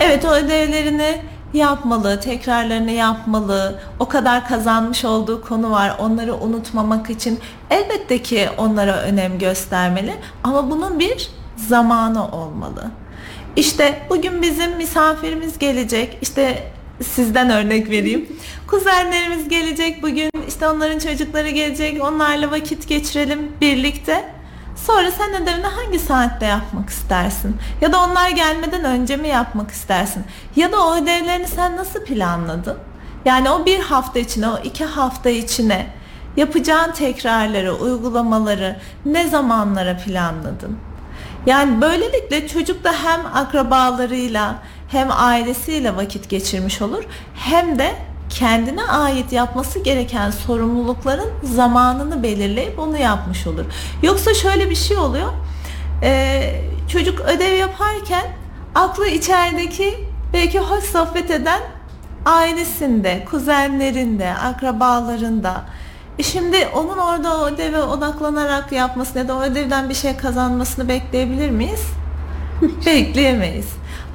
Evet 0.00 0.24
o 0.24 0.28
ödevlerini 0.28 1.22
yapmalı, 1.54 2.20
tekrarlarını 2.20 2.90
yapmalı. 2.90 3.80
O 3.98 4.08
kadar 4.08 4.48
kazanmış 4.48 5.04
olduğu 5.04 5.44
konu 5.44 5.70
var. 5.70 5.96
Onları 5.98 6.34
unutmamak 6.34 7.10
için 7.10 7.40
elbette 7.70 8.22
ki 8.22 8.48
onlara 8.58 8.96
önem 8.96 9.38
göstermeli 9.38 10.14
ama 10.44 10.70
bunun 10.70 10.98
bir 10.98 11.30
zamanı 11.56 12.28
olmalı. 12.28 12.90
İşte 13.56 14.06
bugün 14.10 14.42
bizim 14.42 14.76
misafirimiz 14.76 15.58
gelecek. 15.58 16.18
İşte 16.22 16.72
sizden 17.04 17.50
örnek 17.50 17.90
vereyim. 17.90 18.28
Kuzenlerimiz 18.66 19.48
gelecek 19.48 20.02
bugün 20.02 20.30
işte 20.48 20.68
onların 20.68 20.98
çocukları 20.98 21.50
gelecek 21.50 22.04
onlarla 22.04 22.50
vakit 22.50 22.88
geçirelim 22.88 23.52
birlikte. 23.60 24.38
Sonra 24.76 25.10
sen 25.10 25.42
ödevini 25.42 25.66
hangi 25.66 25.98
saatte 25.98 26.46
yapmak 26.46 26.90
istersin? 26.90 27.56
Ya 27.80 27.92
da 27.92 28.04
onlar 28.04 28.30
gelmeden 28.30 28.84
önce 28.84 29.16
mi 29.16 29.28
yapmak 29.28 29.70
istersin? 29.70 30.24
Ya 30.56 30.72
da 30.72 30.86
o 30.86 30.96
ödevlerini 30.96 31.46
sen 31.46 31.76
nasıl 31.76 32.04
planladın? 32.04 32.78
Yani 33.24 33.50
o 33.50 33.66
bir 33.66 33.80
hafta 33.80 34.18
içine, 34.18 34.48
o 34.48 34.58
iki 34.64 34.84
hafta 34.84 35.30
içine 35.30 35.86
yapacağın 36.36 36.92
tekrarları, 36.92 37.74
uygulamaları 37.74 38.76
ne 39.04 39.28
zamanlara 39.28 39.96
planladın? 39.96 40.78
Yani 41.46 41.80
böylelikle 41.80 42.48
çocuk 42.48 42.84
da 42.84 42.92
hem 42.92 43.20
akrabalarıyla 43.34 44.54
hem 44.88 45.08
ailesiyle 45.10 45.96
vakit 45.96 46.28
geçirmiş 46.28 46.82
olur 46.82 47.04
hem 47.34 47.78
de 47.78 47.94
kendine 48.30 48.84
ait 48.84 49.32
yapması 49.32 49.78
gereken 49.78 50.30
sorumlulukların 50.30 51.30
zamanını 51.42 52.22
belirleyip 52.22 52.78
onu 52.78 52.98
yapmış 52.98 53.46
olur. 53.46 53.64
Yoksa 54.02 54.34
şöyle 54.34 54.70
bir 54.70 54.74
şey 54.74 54.96
oluyor. 54.96 55.32
Ee, 56.02 56.60
çocuk 56.88 57.20
ödev 57.20 57.54
yaparken 57.54 58.26
aklı 58.74 59.08
içerideki 59.08 59.94
belki 60.32 60.58
hoş 60.58 60.84
sohbet 60.84 61.30
eden 61.30 61.60
ailesinde, 62.24 63.24
kuzenlerinde, 63.30 64.34
akrabalarında. 64.34 65.64
E 66.18 66.22
şimdi 66.22 66.68
onun 66.74 66.98
orada 66.98 67.36
o 67.36 67.46
ödeve 67.46 67.82
odaklanarak 67.82 68.72
yapması 68.72 69.18
ya 69.18 69.28
da 69.28 69.36
o 69.36 69.42
ödevden 69.42 69.88
bir 69.88 69.94
şey 69.94 70.16
kazanmasını 70.16 70.88
bekleyebilir 70.88 71.50
miyiz? 71.50 71.86
Bekleyemeyiz. 72.86 73.68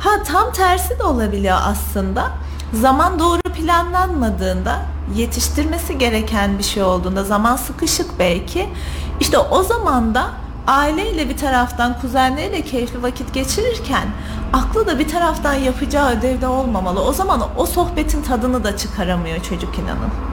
Ha 0.04 0.24
tam 0.24 0.52
tersi 0.52 1.00
de 1.00 1.04
olabiliyor 1.04 1.58
aslında. 1.64 2.32
Zaman 2.74 3.20
doğru 3.20 3.42
planlanmadığında, 3.42 4.80
yetiştirmesi 5.16 5.98
gereken 5.98 6.58
bir 6.58 6.64
şey 6.64 6.84
olduğunda, 6.84 7.24
zaman 7.24 7.56
sıkışık 7.56 8.20
belki. 8.20 8.70
İşte 9.20 9.38
o 9.38 9.64
zaman 9.64 10.16
da 10.16 10.26
aileyle 10.68 11.30
bir 11.30 11.38
taraftan 11.38 12.00
kuzenleriyle 12.02 12.62
keyifli 12.62 13.04
vakit 13.04 13.34
geçirirken 13.34 14.08
aklı 14.54 14.88
da 14.88 15.00
bir 15.00 15.08
taraftan 15.08 15.54
yapacağı 15.54 16.12
ödevde 16.12 16.48
olmamalı. 16.48 17.02
O 17.02 17.14
zaman 17.14 17.42
o 17.58 17.66
sohbetin 17.66 18.22
tadını 18.22 18.64
da 18.64 18.78
çıkaramıyor 18.78 19.44
çocuk 19.44 19.80
inanın. 19.80 20.33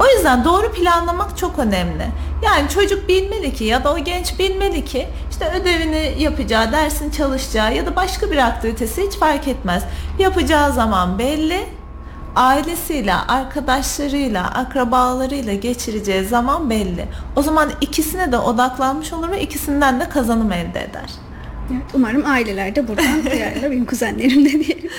O 0.00 0.16
yüzden 0.16 0.44
doğru 0.44 0.72
planlamak 0.72 1.38
çok 1.38 1.58
önemli. 1.58 2.06
Yani 2.42 2.68
çocuk 2.68 3.08
bilmeli 3.08 3.54
ki 3.54 3.64
ya 3.64 3.84
da 3.84 3.92
o 3.92 3.98
genç 3.98 4.38
bilmeli 4.38 4.84
ki 4.84 5.08
işte 5.30 5.52
ödevini 5.60 6.14
yapacağı, 6.18 6.72
dersin 6.72 7.10
çalışacağı 7.10 7.74
ya 7.74 7.86
da 7.86 7.96
başka 7.96 8.30
bir 8.30 8.36
aktivitesi 8.36 9.06
hiç 9.06 9.16
fark 9.16 9.48
etmez. 9.48 9.84
Yapacağı 10.18 10.72
zaman 10.72 11.18
belli. 11.18 11.66
Ailesiyle, 12.36 13.14
arkadaşlarıyla, 13.14 14.50
akrabalarıyla 14.50 15.54
geçireceği 15.54 16.24
zaman 16.24 16.70
belli. 16.70 17.08
O 17.36 17.42
zaman 17.42 17.70
ikisine 17.80 18.32
de 18.32 18.38
odaklanmış 18.38 19.12
olur 19.12 19.30
ve 19.30 19.40
ikisinden 19.40 20.00
de 20.00 20.08
kazanım 20.08 20.52
elde 20.52 20.80
eder. 20.84 21.10
Evet, 21.72 21.82
umarım 21.94 22.26
aileler 22.26 22.76
de 22.76 22.88
buradan 22.88 23.24
duyarlar 23.30 23.70
benim 23.70 23.84
kuzenlerim 23.84 24.44
de 24.44 24.50
diyelim. 24.50 24.90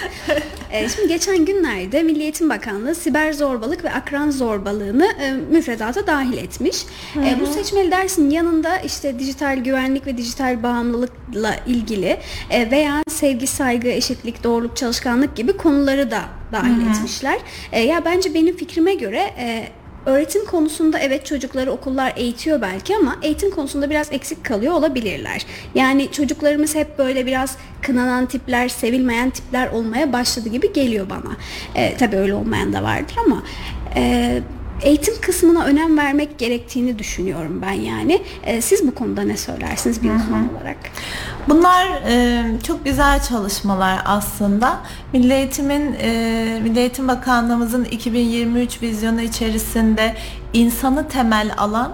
Ee, 0.72 0.90
şimdi 0.90 1.08
geçen 1.08 1.46
günlerde 1.46 2.04
Milli 2.04 2.22
Eğitim 2.22 2.50
Bakanlığı 2.50 2.96
siber 2.96 3.34
zorbalık 3.34 3.84
ve 3.84 3.92
akran 3.92 4.30
zorbalığını 4.30 5.06
e, 5.06 5.32
müfredata 5.32 6.08
dahil 6.08 6.38
etmiş. 6.38 6.86
E, 7.16 7.42
bu 7.42 7.48
seçmeli 7.48 7.92
dersin 7.92 8.30
yanında 8.30 8.78
işte 8.78 9.20
dijital 9.20 9.58
güvenlik 9.58 10.08
ve 10.08 10.18
dijital 10.18 10.64
bağımlılıkla 10.64 11.56
ilgili 11.68 12.18
e, 12.50 12.72
veya 12.72 13.04
sevgi, 13.10 13.48
saygı, 13.48 13.88
eşitlik, 13.88 14.44
doğruluk, 14.44 14.78
çalışkanlık 14.78 15.36
gibi 15.36 15.58
konuları 15.58 16.12
da 16.12 16.22
dahil 16.52 16.82
Hı-hı. 16.82 16.90
etmişler. 16.90 17.40
E, 17.72 17.82
ya 17.82 18.06
bence 18.06 18.34
benim 18.34 18.58
fikrime 18.58 18.94
göre 18.94 19.34
e, 19.38 19.68
Öğretim 20.06 20.46
konusunda 20.46 21.00
evet 21.00 21.26
çocukları 21.26 21.72
okullar 21.72 22.14
eğitiyor 22.16 22.62
belki 22.62 22.96
ama 22.96 23.16
eğitim 23.22 23.52
konusunda 23.52 23.90
biraz 23.90 24.12
eksik 24.12 24.46
kalıyor 24.46 24.74
olabilirler. 24.74 25.46
Yani 25.76 26.12
çocuklarımız 26.12 26.76
hep 26.76 26.98
böyle 26.98 27.26
biraz 27.26 27.58
kınanan 27.82 28.26
tipler, 28.26 28.68
sevilmeyen 28.68 29.30
tipler 29.30 29.68
olmaya 29.68 30.14
başladı 30.14 30.50
gibi 30.50 30.74
geliyor 30.74 31.10
bana. 31.10 31.38
Ee, 31.76 31.98
tabii 31.98 32.16
öyle 32.16 32.34
olmayan 32.34 32.74
da 32.74 32.84
vardır 32.84 33.16
ama 33.26 33.44
e, 33.96 34.40
eğitim 34.82 35.22
kısmına 35.22 35.66
önem 35.66 35.98
vermek 35.98 36.40
gerektiğini 36.40 37.00
düşünüyorum 37.00 37.62
ben 37.62 37.72
yani. 37.72 38.22
E, 38.44 38.62
siz 38.62 38.88
bu 38.88 38.96
konuda 38.96 39.22
ne 39.22 39.38
söylersiniz 39.38 40.04
bir 40.04 40.10
uzman 40.10 40.54
olarak? 40.54 40.78
Bunlar 41.50 41.88
e, 42.08 42.44
çok 42.68 42.86
güzel 42.86 43.22
çalışmalar 43.22 44.02
aslında. 44.06 44.80
Milli 45.14 45.34
Eğitim'in 45.34 45.96
e, 46.02 46.60
Milli 46.64 46.80
Eğitim 46.80 47.08
Bakanlığımızın 47.08 47.84
2023 47.86 48.82
vizyonu 48.82 49.22
içerisinde 49.22 50.16
insanı 50.54 51.08
temel 51.08 51.52
alan 51.58 51.94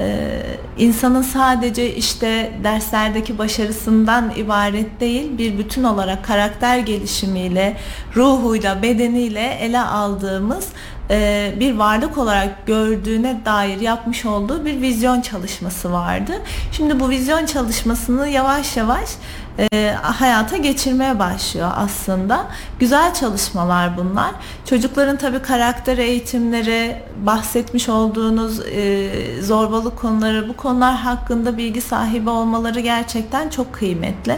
ee, 0.00 0.42
insanın 0.78 1.22
sadece 1.22 1.94
işte 1.94 2.52
derslerdeki 2.64 3.38
başarısından 3.38 4.32
ibaret 4.36 5.00
değil 5.00 5.38
bir 5.38 5.58
bütün 5.58 5.84
olarak 5.84 6.24
karakter 6.24 6.78
gelişimiyle 6.78 7.76
ruhuyla 8.16 8.82
bedeniyle 8.82 9.58
ele 9.60 9.80
aldığımız 9.80 10.68
e, 11.10 11.52
bir 11.60 11.74
varlık 11.74 12.18
olarak 12.18 12.66
gördüğüne 12.66 13.40
dair 13.44 13.80
yapmış 13.80 14.26
olduğu 14.26 14.64
bir 14.64 14.80
vizyon 14.80 15.20
çalışması 15.20 15.92
vardı. 15.92 16.32
Şimdi 16.72 17.00
bu 17.00 17.10
vizyon 17.10 17.46
çalışmasını 17.46 18.28
yavaş 18.28 18.76
yavaş 18.76 19.10
e, 19.58 19.94
hayata 20.02 20.56
geçirmeye 20.56 21.18
başlıyor 21.18 21.70
aslında. 21.76 22.46
Güzel 22.78 23.14
çalışmalar 23.14 23.96
bunlar. 23.96 24.30
Çocukların 24.64 25.16
tabii 25.16 25.42
karakter 25.42 25.98
eğitimleri, 25.98 26.96
bahsetmiş 27.26 27.88
olduğunuz 27.88 28.60
e, 28.60 29.10
zorbalık 29.42 29.98
konuları, 29.98 30.48
bu 30.48 30.56
konular 30.56 30.94
hakkında 30.94 31.56
bilgi 31.56 31.80
sahibi 31.80 32.30
olmaları 32.30 32.80
gerçekten 32.80 33.48
çok 33.48 33.72
kıymetli. 33.72 34.36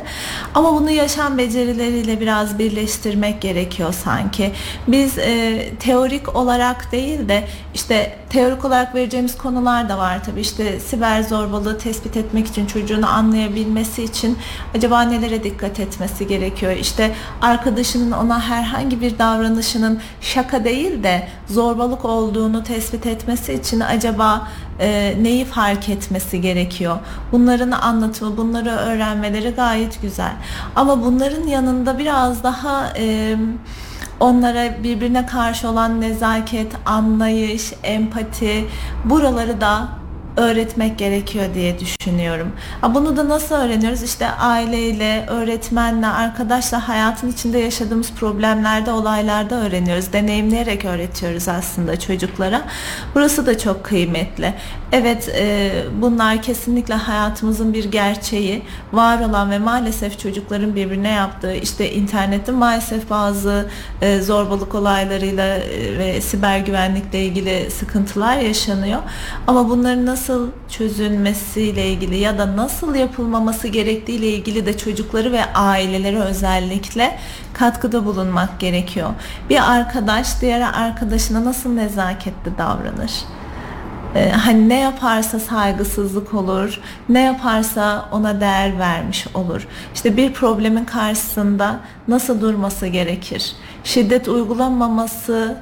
Ama 0.55 0.75
bunu 0.75 0.91
yaşam 0.91 1.39
becerileriyle 1.39 2.21
biraz 2.21 2.59
birleştirmek 2.59 3.41
gerekiyor 3.41 3.93
sanki. 3.93 4.53
Biz 4.89 5.19
e, 5.19 5.63
teorik 5.81 6.37
olarak 6.37 6.93
değil 6.93 7.29
de 7.29 7.49
işte 7.75 8.19
teorik 8.31 8.65
olarak 8.65 8.95
vereceğimiz 8.95 9.39
konular 9.39 9.89
da 9.89 9.99
var 9.99 10.25
tabii. 10.25 10.41
İşte 10.41 10.81
siber 10.81 11.23
zorbalığı 11.23 11.79
tespit 11.79 12.17
etmek 12.17 12.47
için 12.47 12.67
çocuğunu 12.67 13.09
anlayabilmesi 13.09 14.03
için 14.03 14.39
acaba 14.75 15.06
nelere 15.11 15.45
dikkat 15.45 15.81
etmesi 15.81 16.27
gerekiyor? 16.27 16.73
İşte 16.73 17.15
arkadaşının 17.43 18.13
ona 18.13 18.41
herhangi 18.41 19.01
bir 19.01 19.19
davranışının 19.19 20.01
şaka 20.21 20.65
değil 20.65 21.03
de 21.03 21.29
zorbalık 21.47 22.05
olduğunu 22.05 22.65
tespit 22.65 23.07
etmesi 23.07 23.53
için 23.53 23.81
acaba 23.81 24.49
e, 24.81 25.15
neyi 25.21 25.45
fark 25.45 25.89
etmesi 25.89 26.41
gerekiyor? 26.41 26.99
Bunların 27.33 27.71
anlatımı, 27.71 28.37
bunları 28.37 28.71
öğrenmeleri 28.71 29.51
gayet 29.51 30.03
güzel. 30.03 30.33
Ama 30.77 31.05
bunların 31.05 31.47
yanında 31.47 31.99
biraz 31.99 32.43
daha 32.43 32.93
e, 32.97 33.37
onlara 34.21 34.83
birbirine 34.83 35.27
karşı 35.27 35.69
olan 35.69 36.01
nezaket, 36.01 36.73
anlayış, 36.87 37.73
empati 37.83 38.67
buraları 39.05 39.61
da 39.61 39.89
öğretmek 40.37 40.99
gerekiyor 40.99 41.45
diye 41.55 41.77
düşünüyorum. 41.79 42.53
Bunu 42.95 43.17
da 43.17 43.29
nasıl 43.29 43.55
öğreniyoruz? 43.55 44.03
İşte 44.03 44.29
aileyle, 44.31 45.27
öğretmenle, 45.29 46.07
arkadaşla 46.07 46.89
hayatın 46.89 47.31
içinde 47.31 47.59
yaşadığımız 47.59 48.13
problemlerde, 48.13 48.93
olaylarda 48.93 49.55
öğreniyoruz. 49.55 50.13
Deneyimleyerek 50.13 50.85
öğretiyoruz 50.85 51.49
aslında 51.49 52.01
çocuklara. 52.01 52.63
Burası 53.15 53.47
da 53.47 53.59
çok 53.59 53.85
kıymetli. 53.85 54.55
Evet 54.93 55.29
e, 55.39 55.71
bunlar 56.01 56.43
kesinlikle 56.43 56.95
hayatımızın 56.95 57.73
bir 57.75 57.85
gerçeği. 57.85 58.63
Var 58.93 59.21
olan 59.21 59.51
ve 59.51 59.59
maalesef 59.59 60.19
çocukların 60.19 60.77
birbirine 60.77 61.11
yaptığı 61.11 61.55
işte 61.55 61.93
internette 61.93 62.53
maalesef 62.53 63.11
bazı 63.11 63.67
e, 64.03 64.21
zorbalık 64.21 64.75
olaylarıyla 64.75 65.57
e, 65.57 65.99
ve 65.99 66.21
siber 66.21 66.59
güvenlikle 66.59 67.25
ilgili 67.25 67.71
sıkıntılar 67.71 68.37
yaşanıyor. 68.37 69.01
Ama 69.47 69.69
bunların 69.69 70.07
nasıl 70.07 70.26
nasıl 70.27 70.49
çözülmesiyle 70.69 71.87
ilgili 71.87 72.17
ya 72.17 72.39
da 72.39 72.57
nasıl 72.57 72.95
yapılmaması 72.95 73.69
gerektiğiyle 73.69 74.29
ilgili 74.29 74.67
de 74.67 74.77
çocukları 74.77 75.33
ve 75.33 75.45
aileleri 75.55 76.19
özellikle 76.19 77.19
katkıda 77.53 78.05
bulunmak 78.05 78.61
gerekiyor. 78.61 79.11
Bir 79.51 79.73
arkadaş 79.73 80.41
diğer 80.41 80.61
arkadaşına 80.61 81.45
nasıl 81.45 81.71
nezaketli 81.71 82.59
davranır? 82.59 83.13
Ee, 84.15 84.31
hani 84.31 84.69
ne 84.69 84.81
yaparsa 84.81 85.41
saygısızlık 85.41 86.35
olur, 86.35 86.81
ne 87.09 87.21
yaparsa 87.21 88.09
ona 88.13 88.41
değer 88.41 88.79
vermiş 88.79 89.27
olur. 89.35 89.67
İşte 89.95 90.17
bir 90.17 90.33
problemin 90.33 90.85
karşısında 90.85 91.81
nasıl 92.09 92.41
durması 92.41 92.87
gerekir? 92.87 93.53
Şiddet 93.85 94.29
uygulamaması 94.29 95.57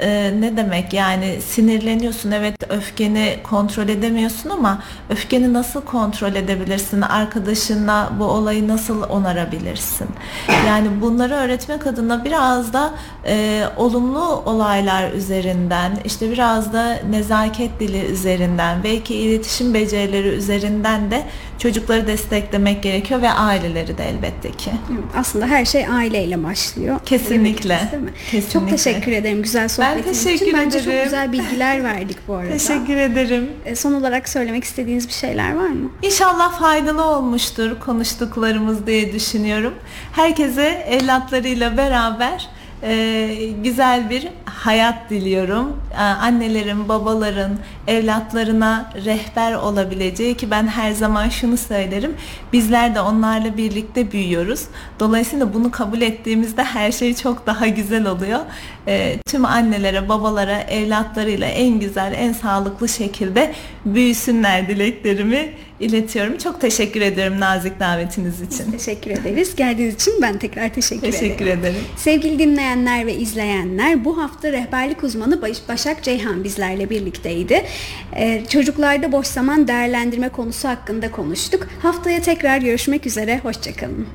e, 0.00 0.32
ne 0.40 0.56
demek 0.56 0.92
yani 0.92 1.40
sinirleniyorsun 1.40 2.30
evet 2.30 2.54
öfkeni 2.68 3.36
kontrol 3.42 3.88
edemiyorsun 3.88 4.50
ama 4.50 4.82
öfkeni 5.10 5.52
nasıl 5.52 5.80
kontrol 5.80 6.34
edebilirsin 6.34 7.00
arkadaşınla 7.00 8.12
bu 8.18 8.24
olayı 8.24 8.68
nasıl 8.68 9.02
onarabilirsin 9.02 10.08
yani 10.66 10.88
bunları 11.00 11.34
öğretmek 11.34 11.86
adına 11.86 12.24
biraz 12.24 12.72
da 12.72 12.94
e, 13.26 13.64
olumlu 13.76 14.42
olaylar 14.46 15.12
üzerinden 15.12 15.92
işte 16.04 16.30
biraz 16.30 16.72
da 16.72 16.98
nezaket 17.10 17.80
dili 17.80 18.04
üzerinden 18.04 18.84
belki 18.84 19.14
iletişim 19.14 19.74
becerileri 19.74 20.28
üzerinden 20.28 21.10
de 21.10 21.22
çocukları 21.58 22.06
desteklemek 22.06 22.82
gerekiyor 22.82 23.22
ve 23.22 23.30
aileleri 23.30 23.98
de 23.98 24.08
elbette 24.08 24.50
ki. 24.50 24.70
Aslında 25.16 25.46
her 25.46 25.64
şey 25.64 25.86
aileyle 25.86 26.44
başlıyor. 26.44 27.00
Kesinlikle. 27.06 27.80
Değil 27.92 28.02
mi? 28.02 28.10
Kesinlikle. 28.30 28.52
Çok 28.52 28.70
teşekkür 28.70 29.12
ederim 29.12 29.42
güzel 29.42 29.68
sohbetiniz 29.68 29.89
ben 29.96 30.12
için. 30.12 30.54
Bence 30.54 30.84
çok 30.84 31.04
güzel 31.04 31.32
bilgiler 31.32 31.84
verdik 31.84 32.18
bu 32.28 32.34
arada. 32.34 32.52
Teşekkür 32.52 32.96
ederim. 32.96 33.50
E, 33.64 33.76
son 33.76 33.92
olarak 33.92 34.28
söylemek 34.28 34.64
istediğiniz 34.64 35.08
bir 35.08 35.12
şeyler 35.12 35.56
var 35.56 35.68
mı? 35.68 35.90
İnşallah 36.02 36.60
faydalı 36.60 37.04
olmuştur 37.04 37.80
konuştuklarımız 37.80 38.86
diye 38.86 39.12
düşünüyorum. 39.12 39.74
Herkese 40.12 40.86
evlatlarıyla 40.88 41.76
beraber 41.76 42.48
e, 42.82 43.28
güzel 43.64 44.10
bir 44.10 44.28
hayat 44.44 45.10
diliyorum. 45.10 45.80
E, 45.94 46.02
annelerin, 46.02 46.88
babaların 46.88 47.58
evlatlarına 47.86 48.92
rehber 49.04 49.52
olabileceği 49.52 50.36
ki 50.36 50.50
ben 50.50 50.66
her 50.66 50.92
zaman 50.92 51.28
şunu 51.28 51.56
söylerim. 51.56 52.16
Bizler 52.52 52.94
de 52.94 53.00
onlarla 53.00 53.56
birlikte 53.56 54.12
büyüyoruz. 54.12 54.64
Dolayısıyla 55.00 55.54
bunu 55.54 55.70
kabul 55.70 56.00
ettiğimizde 56.00 56.64
her 56.64 56.92
şey 56.92 57.14
çok 57.14 57.46
daha 57.46 57.66
güzel 57.66 58.06
oluyor. 58.06 58.40
E, 58.90 59.18
tüm 59.26 59.44
annelere, 59.44 60.08
babalara 60.08 60.60
evlatlarıyla 60.60 61.46
en 61.46 61.80
güzel, 61.80 62.14
en 62.16 62.32
sağlıklı 62.32 62.88
şekilde 62.88 63.52
büyüsünler 63.84 64.68
dileklerimi 64.68 65.52
iletiyorum. 65.80 66.38
Çok 66.38 66.60
teşekkür 66.60 67.00
ediyorum 67.00 67.40
nazik 67.40 67.80
davetiniz 67.80 68.40
için. 68.40 68.72
Biz 68.72 68.84
teşekkür 68.84 69.10
ederiz. 69.10 69.56
Geldiğiniz 69.56 69.94
için 69.94 70.14
ben 70.22 70.38
tekrar 70.38 70.74
teşekkür, 70.74 71.12
teşekkür 71.12 71.46
ederim. 71.46 71.60
ederim. 71.60 71.80
Sevgili 71.96 72.38
dinleyenler 72.38 73.06
ve 73.06 73.14
izleyenler 73.14 74.04
bu 74.04 74.22
hafta 74.22 74.52
rehberlik 74.52 75.04
uzmanı 75.04 75.42
Başak 75.68 76.02
Ceyhan 76.02 76.44
bizlerle 76.44 76.90
birlikteydi. 76.90 77.64
Ee, 78.16 78.42
çocuklarda 78.48 79.12
boş 79.12 79.26
zaman 79.26 79.68
değerlendirme 79.68 80.28
konusu 80.28 80.68
hakkında 80.68 81.10
konuştuk. 81.10 81.66
Haftaya 81.82 82.22
tekrar 82.22 82.58
görüşmek 82.58 83.06
üzere. 83.06 83.38
Hoşçakalın. 83.38 84.06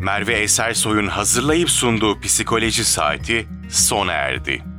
Merve 0.00 0.32
Esersoy'un 0.32 1.06
hazırlayıp 1.06 1.70
sunduğu 1.70 2.20
psikoloji 2.20 2.84
saati 2.84 3.46
sona 3.70 4.12
erdi. 4.12 4.69